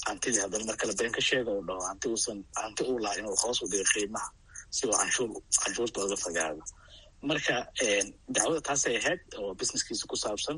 [0.08, 3.36] hantidii haddana mar kale been ka sheega uu dhaho hanti uusan hanti uu laha inuu
[3.44, 4.30] hoos u dhigo qiimaha
[4.76, 5.30] si uu canshuur
[5.64, 6.64] canshuurta oga fogaado
[7.30, 7.56] marka
[8.36, 10.58] dacwada taasay ahayd oo businesskiisa ku saabsan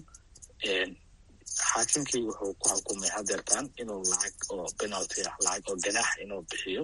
[1.69, 6.83] xaakimkii wuxuu ku xukumay hadeertaan inuu lacag oo penalty ah lacag oo ganaax inuu bixiyo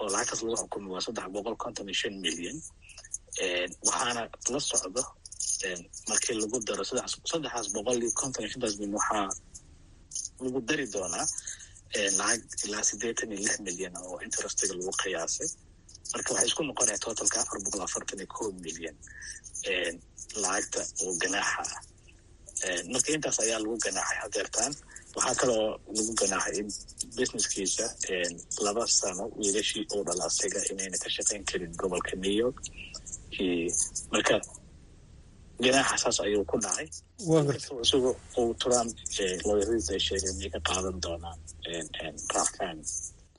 [0.00, 2.58] oo lacagtaas lagu xukumay waa saddex boqol konton iyo shan milyan.
[3.86, 5.02] Waxaana la socdo
[6.10, 9.28] markii lagu daro saddexdaas boqol iyo konton iyo shantaas milyan waxaa
[10.44, 11.26] lagu dari doonaa
[12.20, 15.48] lacag ilaa siddeetan iyo lix milyan oo interestiga lagu qiyaasay
[16.12, 18.96] marka waxay isku noqonaya totalka afar boqol afartan iyo kow milyan
[20.42, 21.64] lacagta oo ganaaxa.
[22.66, 24.72] Ah marka intaas ayaa lagu ganaaxay hadeertaan
[25.16, 25.64] waxaa kaloo
[25.96, 26.68] lagu ganaaxay in
[27.16, 27.86] businesskiisa
[28.66, 32.58] laba sano wiilashii uu dhala asiga inayna ka shaqayn karin gobolka new york.
[34.12, 34.36] Marka
[35.64, 36.88] ganaaxa saas ayuu ku dhacay.
[37.84, 38.90] Isaga uu trump
[39.46, 41.38] looyaradiisa ay sheegeen inay ka qaadan doonaan
[42.34, 42.78] raafaan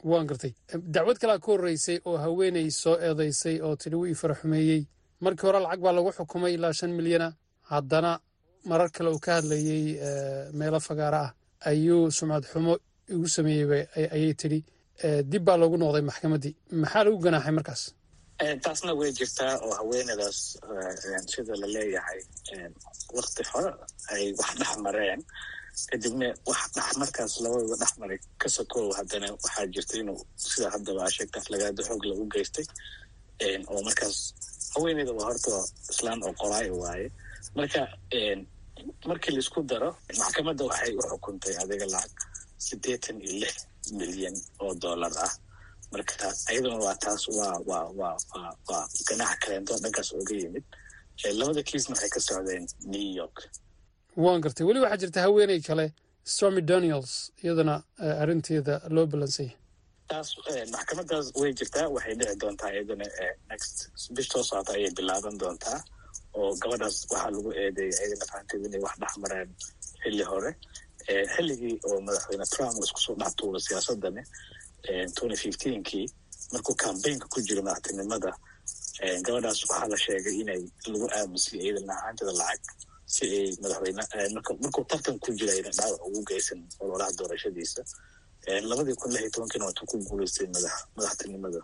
[0.04, 0.54] waan gartay.
[0.94, 4.82] Dacwad kalea ka horreysay oo haweeney soo eedaysay oo tidhi wuu ii faraxumeeyey
[5.22, 7.34] markii hore lacag baa lagu xukumay ilaa shan milyana
[7.72, 8.12] haddana
[8.70, 9.84] marar kale uu ka hadlayey
[10.60, 11.32] meelo fagaara ah.
[11.70, 12.74] Ayuu sumcad xumo
[13.14, 14.60] igu sameeyey ayay tidhi.
[15.32, 17.82] Dib baa loogu noqday maxkamaddii maxaa lagu ganaaxay markaas?
[18.64, 20.40] Taasna way jirtaa oo haweenadaas
[21.32, 22.20] sida la leeyahay
[23.18, 23.72] wakti hore
[24.14, 25.22] ay wax dhex mareen
[25.92, 28.20] kadibna wax dhex markaas labadooda dhex maray.
[28.42, 28.48] Ka
[28.98, 31.40] haddana waxaa jirta inuu sida haddaba a sheegta
[31.88, 32.66] xoog lagu geystay
[33.72, 34.18] oo markaas
[34.74, 35.52] haweeneyda waa horta
[35.92, 37.08] islaan oo qoraayo waaye.
[37.58, 37.82] Marka
[39.10, 42.20] markii la isku daro maxkamadda waxay u xukuntay adiga lacag
[42.66, 43.56] siddeetan iyo lix
[44.00, 45.34] milyan oo dollar ah.
[45.94, 50.66] Marka ayaduna waa taas waa waa waa waa waa ganaxa kaleento dhankaas oga yimid.
[51.40, 53.38] Labada kiisna waxay ka socdeen new york
[54.24, 54.66] waan gartay.
[54.68, 55.86] Weli waxaa jirta haweeney kale
[56.34, 57.12] stormy daniels
[57.44, 57.76] iyadana
[58.22, 59.50] arrinteeda loo balansay
[60.12, 60.30] taas
[60.74, 63.06] maxkamadaas way jirtaa waxay dhici doontaa iyadana
[63.52, 63.76] next
[64.16, 65.80] bish soo socota ayay bilaaban doontaa
[66.40, 69.50] oo gabadhaas waxaa lagu eedeeyay ayadana fahanteed inay wax dhex mareen
[70.04, 70.52] xilli hore.
[71.36, 74.22] Xilligii oo madaxweyne trump isku soo dhex tuura siyaasadani
[75.16, 76.06] twenty fifteenkii
[76.54, 78.32] markuu cambaynka ku jiro madaxtinimada
[79.26, 80.62] gabadhaas waxaa la sheegay inay
[80.92, 82.64] lagu aamusiyay iyadana ahaanteeda lacag
[83.14, 84.04] si ay madaxweyne
[84.64, 87.82] markuu tartan ku jira ayna dhaawac ugu geysan ololaha doorashadiisa
[88.70, 91.60] labadii kun lix iyo tobankiina watuu ku guuleystay madax madaxtinimada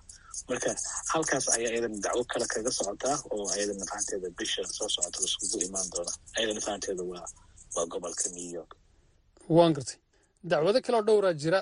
[0.50, 0.70] marka
[1.14, 5.88] halkaas ayaa iyadana dacwo kale kaga socotaa oo ayadana fahanteeda bisha soo socota laiskugu imaan
[5.94, 7.26] doona ayadana fahanteeda waa
[7.76, 8.72] waa gobolka new york
[9.58, 9.98] waan gartay
[10.44, 11.60] dacwado kale oo dhowraa jira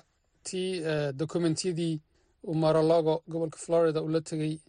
[0.48, 0.72] tii
[1.22, 1.96] dokumentiyadii
[2.48, 4.60] uu marologo gobolka florida la tegey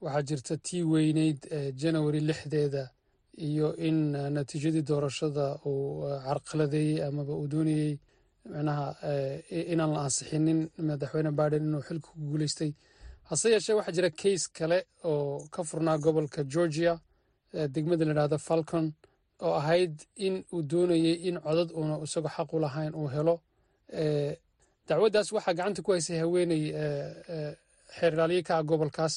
[0.00, 1.38] waxaa jirta tii weyneyd
[1.80, 2.90] janawari lixdeeda
[3.36, 7.98] iyo in natiijadii doorashada uu carqaladeeyey amaba uu doonayey
[8.44, 8.86] micnaha
[9.72, 12.72] inaan la ansixinin madaxweyne biden inuu xilka ku guuleystay.
[13.30, 16.98] Hase yeeshee waxaa jira kays kale oo ka furnaa gobolka georgia
[17.74, 18.86] degmada la yidhahdo falcon
[19.40, 23.34] oo ahayd in uu doonayey in codad uuna isagoo xaq u lahayn uu helo.
[24.88, 26.64] Dacwaddaas waxaa gacanta ku haysay haweeney
[27.98, 29.14] xeerlaaliye ka ah gobolkaas.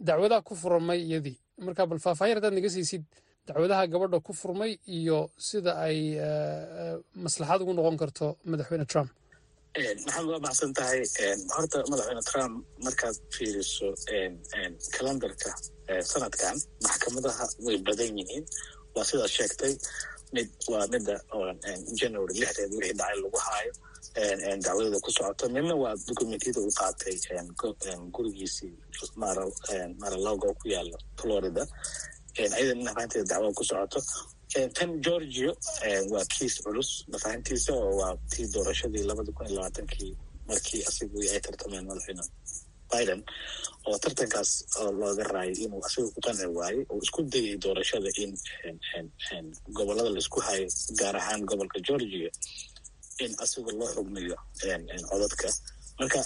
[0.00, 1.38] Dacwadaha ku furmay iyadii.
[1.58, 3.04] Marka bal faahfaahin haddaad naga siisid
[3.46, 5.98] dacwadaha gabadha ku furmay iyo sida ay
[7.24, 9.10] maslaxad ugu noqon karto madaxweyne trump.
[10.06, 11.00] Maxamed waa maxsan tahay
[11.56, 13.88] horta madaxweyne trump markaad fiiriso
[14.94, 15.50] calendarka
[16.10, 18.44] sanadkan maxkamadaha way badan yihiin.
[18.94, 19.72] Waa sidaad sheegtay
[20.34, 21.14] mid waa midda
[22.00, 23.72] january lixdeed wixii dhacay lagu haayo
[24.64, 25.44] dacwadeeda ku socoto.
[25.56, 27.14] Midna waa dokumentiyada uu qaatay
[28.14, 28.72] gurigiisii
[30.02, 31.62] maralogo ku yaalo florida
[32.38, 34.00] ayada nafahanteeda dacwada ku socoto
[34.76, 35.50] tan georgio
[36.12, 40.12] waa kiis culus nafahantiisa oo waa tii doorashadii labada kun iyo labaatankii
[40.48, 42.22] markii asigu ay tartameen madaxweyne
[42.92, 43.20] biden
[43.88, 44.50] oo tartankaas
[45.00, 48.30] looga raayay inuu asiga ku qanci waayey oo isku dayay doorashada in
[49.76, 50.68] gobollada la isku hayo
[51.00, 52.30] gaar ahaan gobolka georgia
[53.24, 54.36] in asiga loo xugmiyo
[55.10, 55.48] codadka
[55.98, 56.20] marka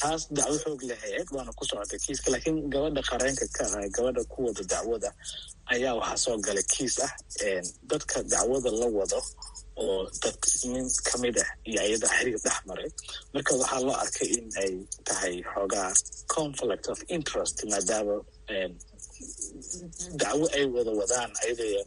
[0.00, 4.38] taas dacwo xoog lahayd waana ku socotay kiiska laakiin gabadha qareenka ka ah gabadha ku
[4.46, 5.10] wada dacwada
[5.74, 7.12] ayaa waxaa soo galay kiis ah
[7.90, 9.20] dadka dacwada la wado
[9.82, 10.36] oo dad
[10.72, 12.90] nin ka ah iyo ayada xiriir dhex maray.
[13.34, 14.72] Marka waxaa loo arkay in ay
[15.08, 15.90] tahay xoogaa
[16.36, 18.16] conflict of interest maadaama
[20.20, 21.82] dacwo ay wada wadaan ayadaya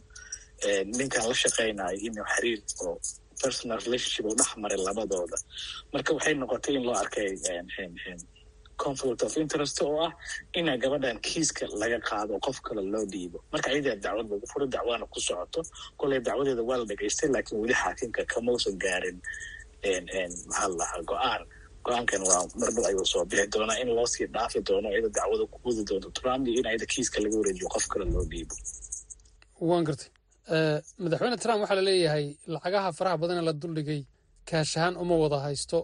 [0.98, 2.94] ninkan la shaqaynayo inuu xiriir oo
[3.42, 5.36] personal relationship uu maray labadooda.
[5.92, 7.30] Marka waxay noqotay in loo arkay
[8.84, 10.12] conflict of interest oo ah
[10.58, 13.38] ina gabadhan kiiska laga qaado qof kale loo dhiibo.
[13.52, 15.60] Marka ayadaa dacwad lagu furo dacwaana ku socoto.
[15.98, 19.18] Koley dacwadeeda waa la dhegaystay laakiin weli xaakimka kamausan gaarin
[20.48, 21.42] maxaa go'aan.
[21.84, 25.58] Go'aankan waa mardhow ayuu soo bixi doonaa in loo sii dhaafi doono iyada dacwada ku
[25.64, 28.54] wadi doonto trump iyo in ayada kiiska laga wareejiyo qof kale loo dhiibo.
[29.60, 30.08] Waan gartay
[31.02, 34.02] madaxweyne trump waxaa la leeyahay lacagaha faraha badan ee la duldhigay
[34.50, 35.78] kaash ahaan uma wada haysto.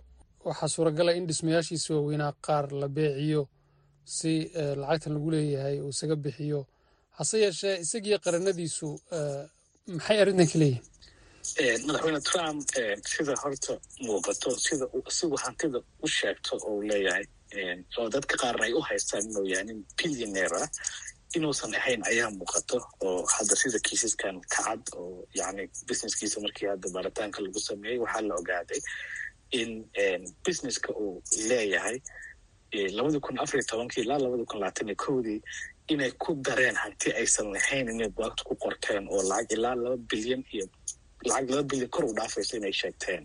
[0.49, 3.43] Waxaa suuragala in dhismayaashiisa waaweynaa qaar la beeciyo
[4.17, 4.33] si
[4.83, 6.61] lacagtan lagu leeyahay uu isaga bixiyo.
[7.19, 8.89] Hase yeeshee isagii qaranadiisu
[9.97, 12.61] maxay arrintan ka leeyihiin madaxweyne trump
[13.13, 13.73] sida horta
[14.07, 17.25] muuqato sida isigu hantida u sheegto oo leeyahay
[17.99, 20.69] oo dadka qaarna ay u haystaan inuu yahay nin billionaire ah
[21.35, 27.43] inuusan ahayn ayaa muuqato oo hadda sida kiisaskan kacad oo yani businesskiisa markii hadda baaritaanka
[27.43, 28.81] lagu sameeyey waxaa la ogaaday
[29.51, 29.71] in
[30.47, 31.99] businesska uu leeyahay
[32.97, 35.41] labadii kun afariyo tobankii ilaa labadii kun labaatan iyo kowdii
[35.89, 40.43] inay ku dareen hanti aysan lahayn inay buagta ku qorteen oo lacag ilaa laba bilyan
[40.53, 40.67] iyo
[41.29, 43.25] lacag laba bilyan kor u dhaafayso inay sheegteen.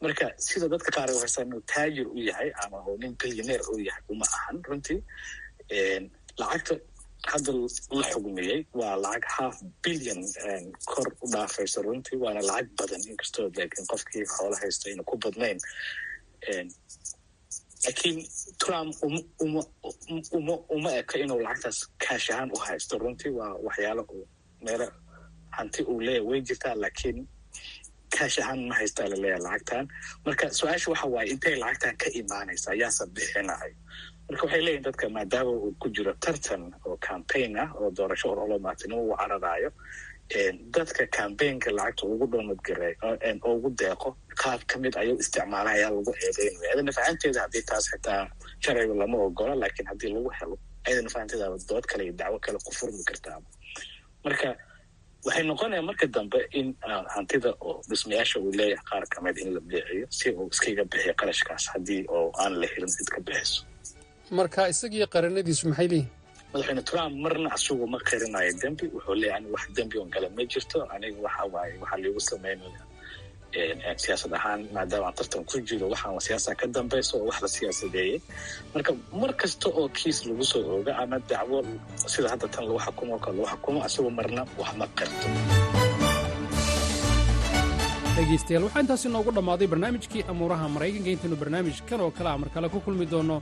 [0.00, 3.78] Marka sida dadka qaar ay haystaan inuu taajir u yahay ama uu nin billionaire u
[3.88, 5.00] yahay uma ahan runtii
[6.38, 6.74] lacagta
[7.32, 7.52] hadda
[7.98, 10.20] la xugmiyey waa lacag half billion
[10.92, 13.02] kor u dhaafayso runtii waana lacag badan.
[13.10, 15.58] Inkastoo laakiin qofkii xoolo haysta ayna ku badnayn
[17.84, 18.18] laakiin
[18.62, 18.94] trump
[20.76, 22.98] uma eka inuu lacagtaas kaash ahaan u haysto.
[22.98, 24.02] Runtii waa waxyaalo
[24.64, 24.86] meelo
[25.56, 27.18] hanti uu leeyahy way jirtaa laakiin
[28.18, 29.84] kaash ahaan ma haystaa la leeyahay lacagtan
[30.24, 33.72] marka su'aasha waxa waaye intay lacagtan ka imaanaysa ayaasa bixinahay
[34.28, 38.56] marka waxay leeyihiin dadka maadaama uu ku jiro tartan oo campaign ah oo doorasho orolo
[38.66, 39.70] maatinimo uu cararaayo
[40.76, 42.94] dadka campaignka lacagta ugu dhoonadgareey
[43.46, 44.08] oo ugu deeqo
[44.42, 48.22] qaab ka ayuu isticmaala ayaa lagu eedeynaya ayada nafahanteeda haddii taas xitaa
[48.64, 50.56] sharciga lama ogola laakiin haddii lagu helo
[50.86, 53.38] ayada nafahanteeda dood kale iyo dacwo kale ku furmi kartaa
[54.24, 54.48] marka
[55.26, 56.68] waxay noqonaya marka dambe in
[57.14, 61.14] hantida oo dhismayaasha uu leeyahay qaar ka mid in la biiciyo si uu iskaga bixiyo
[61.20, 63.62] qarashkaas haddii oo aan la helin cid bixiso
[64.30, 66.10] marka isagii qaranadiisu maxay leeyihiin
[66.52, 68.84] madaxweyne trump marna asugu ma qarinayo dembi.
[68.94, 70.78] Wuxuu leeyahay aniga wax dembi on gala ma jirto.
[70.94, 72.80] Aniga waxa waaye waxaa liigu sameynaya
[74.02, 78.18] siyaasad ahaan maadaama aan tartan ku jiro waxaan siyaasa ka dambayso oo wax la siyaasadeeyey
[78.74, 81.58] marka mar kasta oo kiis lagu soo ooga ama dacwo
[82.12, 85.26] sida hadda tan lagu xukumo o kale lagu xukumo asagoo marna wax ma qarto
[88.16, 91.10] dhegaystayaal waxaa intaasi noogu dhammaaday barnaamijkii amuuraha maraykanka.
[91.14, 93.36] Intaynu barnaamij kan oo kale a mar kale ku kulmi doonno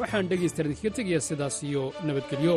[0.00, 2.56] waxaan dhegaystayaal idinkaga tegayaa sidaas iyo nabadgelyo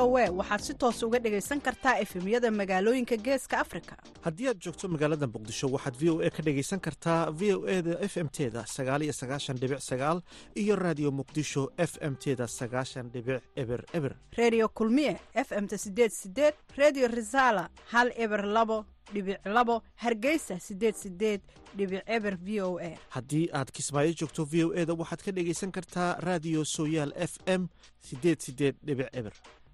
[0.00, 3.96] o a waxaad si toos uga dhegaysan kartaa efemyada magaalooyinka geeska afrika.
[4.24, 7.82] Haddii aad joogto magaalada muqdisho waxaad v o a ka dhegaysan kartaa v o e
[7.82, 10.22] da f m teda sagaal iyo sagaashan dhibic sagaal
[10.54, 14.14] iyo raadiyo muqdisho f m teda sagaashan dhibic eber eber.
[14.36, 20.94] Reediyo kulmiye f m-ta sideed sideed reediyo risaala hal eber labo dhibic labo hargeysa sideed
[20.94, 21.40] sideed
[21.76, 22.94] dhibic eber v o a.
[23.10, 27.38] Haddii aad kismaayo joogto v o e da waxaad ka dhegaysan kartaa raadiyo sooyaal f
[27.46, 27.68] m
[28.00, 29.32] sideed sideed dhibic eber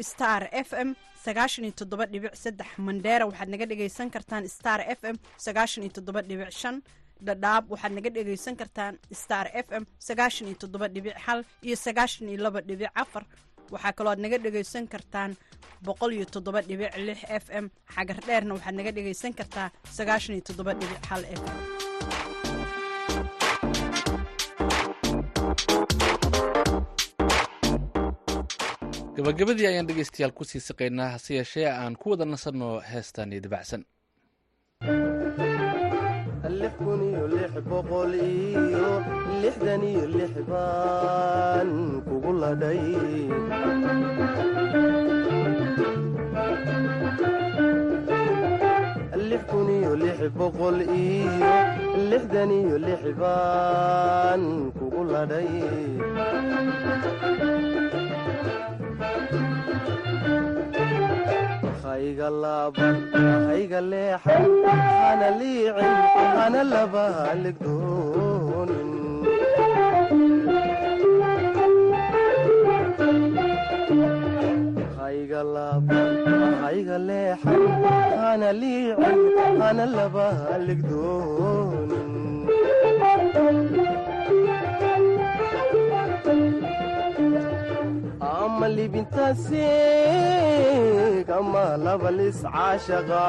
[0.00, 1.64] star f m sagaashan
[2.86, 5.16] mandheera waxaad naga dhegaysan kartaan star f m
[5.46, 5.82] sagaashan
[7.26, 7.64] dhadhaab.
[7.72, 10.56] Waxaad naga dhegaysan kartaan star f m sagaashan iyo
[11.62, 12.38] iyo sagaashan iyo
[13.74, 15.30] waxaa kaloo aad naga dhegaysan kartaan
[15.86, 16.12] boqol
[17.42, 17.66] f m.
[17.94, 19.68] Xagar dheerna waxaad naga dhegaysan kartaa
[21.24, 22.53] f m
[29.16, 33.82] gabagabadii ayaan dhegaystayaal ku sii siqaynaa hase yeeshee aan ku wada nasanno heestan iyo dabacsan
[61.84, 62.96] hayga laaban
[63.48, 64.44] hayga leexan
[65.02, 65.92] hana liicin
[66.38, 68.90] hana laba haligdoonin
[74.98, 76.12] hayga laaban
[76.62, 77.62] hayga leexan
[78.22, 79.20] hana liicin
[79.62, 82.12] hana laba haligdoonin
[88.54, 93.22] ama libintaasiig ama labalis caashaqa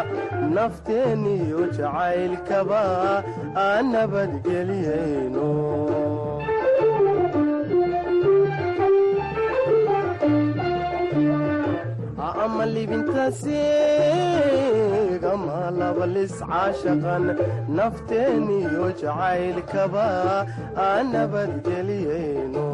[0.55, 2.81] nafteeniyo jacaylkaba
[3.65, 5.49] aan nabadgeliyayno
[12.43, 17.25] ama libintaasiig ama labalis caashaqan
[17.77, 20.05] nafteeniyo jacaylkaba
[20.87, 22.67] aan nabadgeliyayno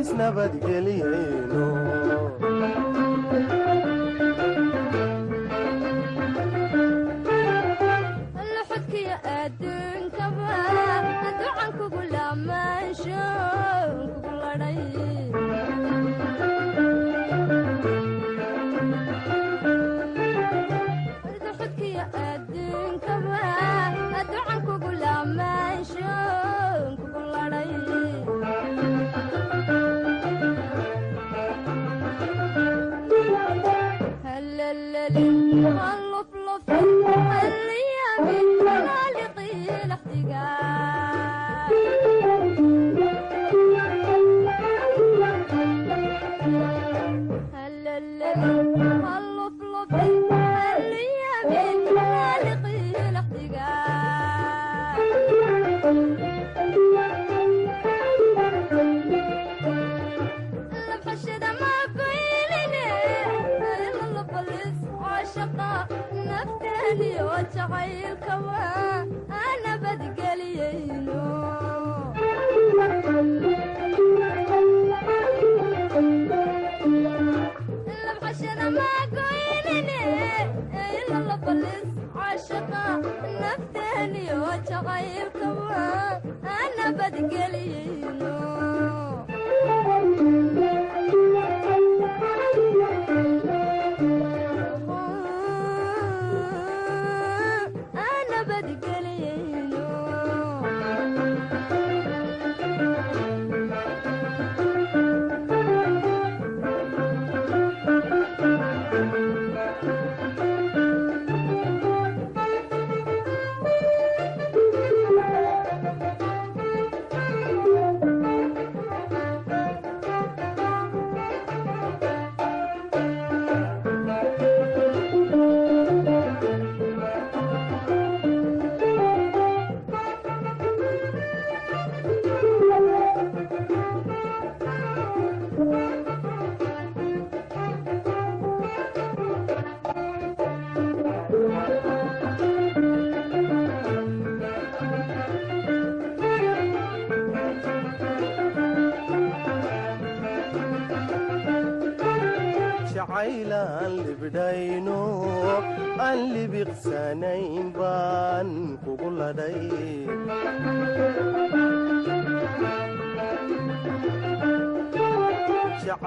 [0.00, 1.45] isnabadgeliyayno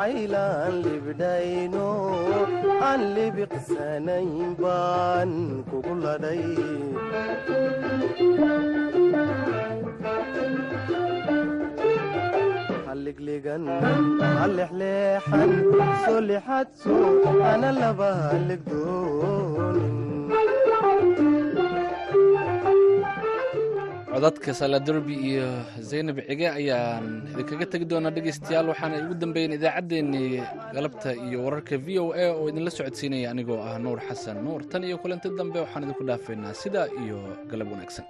[0.10, 1.90] jacaylaan libdhayno
[2.90, 4.30] aan libiqsanayn
[17.52, 18.79] ana laba halligdoonin
[24.30, 25.48] codadka saladerbi iyo
[25.90, 30.30] zaynab cige ayaan idinkaga tegi doonaa dhegaystayaal waxaana ugu dambeeyeen idaacaddeenii
[30.76, 34.38] galabta iyo wararka v o a oo idinla socodsiinaya anigoo ah nuur xasan.
[34.46, 37.18] Nuur tan iyo kulanti dambe waxaan idinku dhaafaynaa sidaa iyo
[37.52, 38.06] galab wanaagsan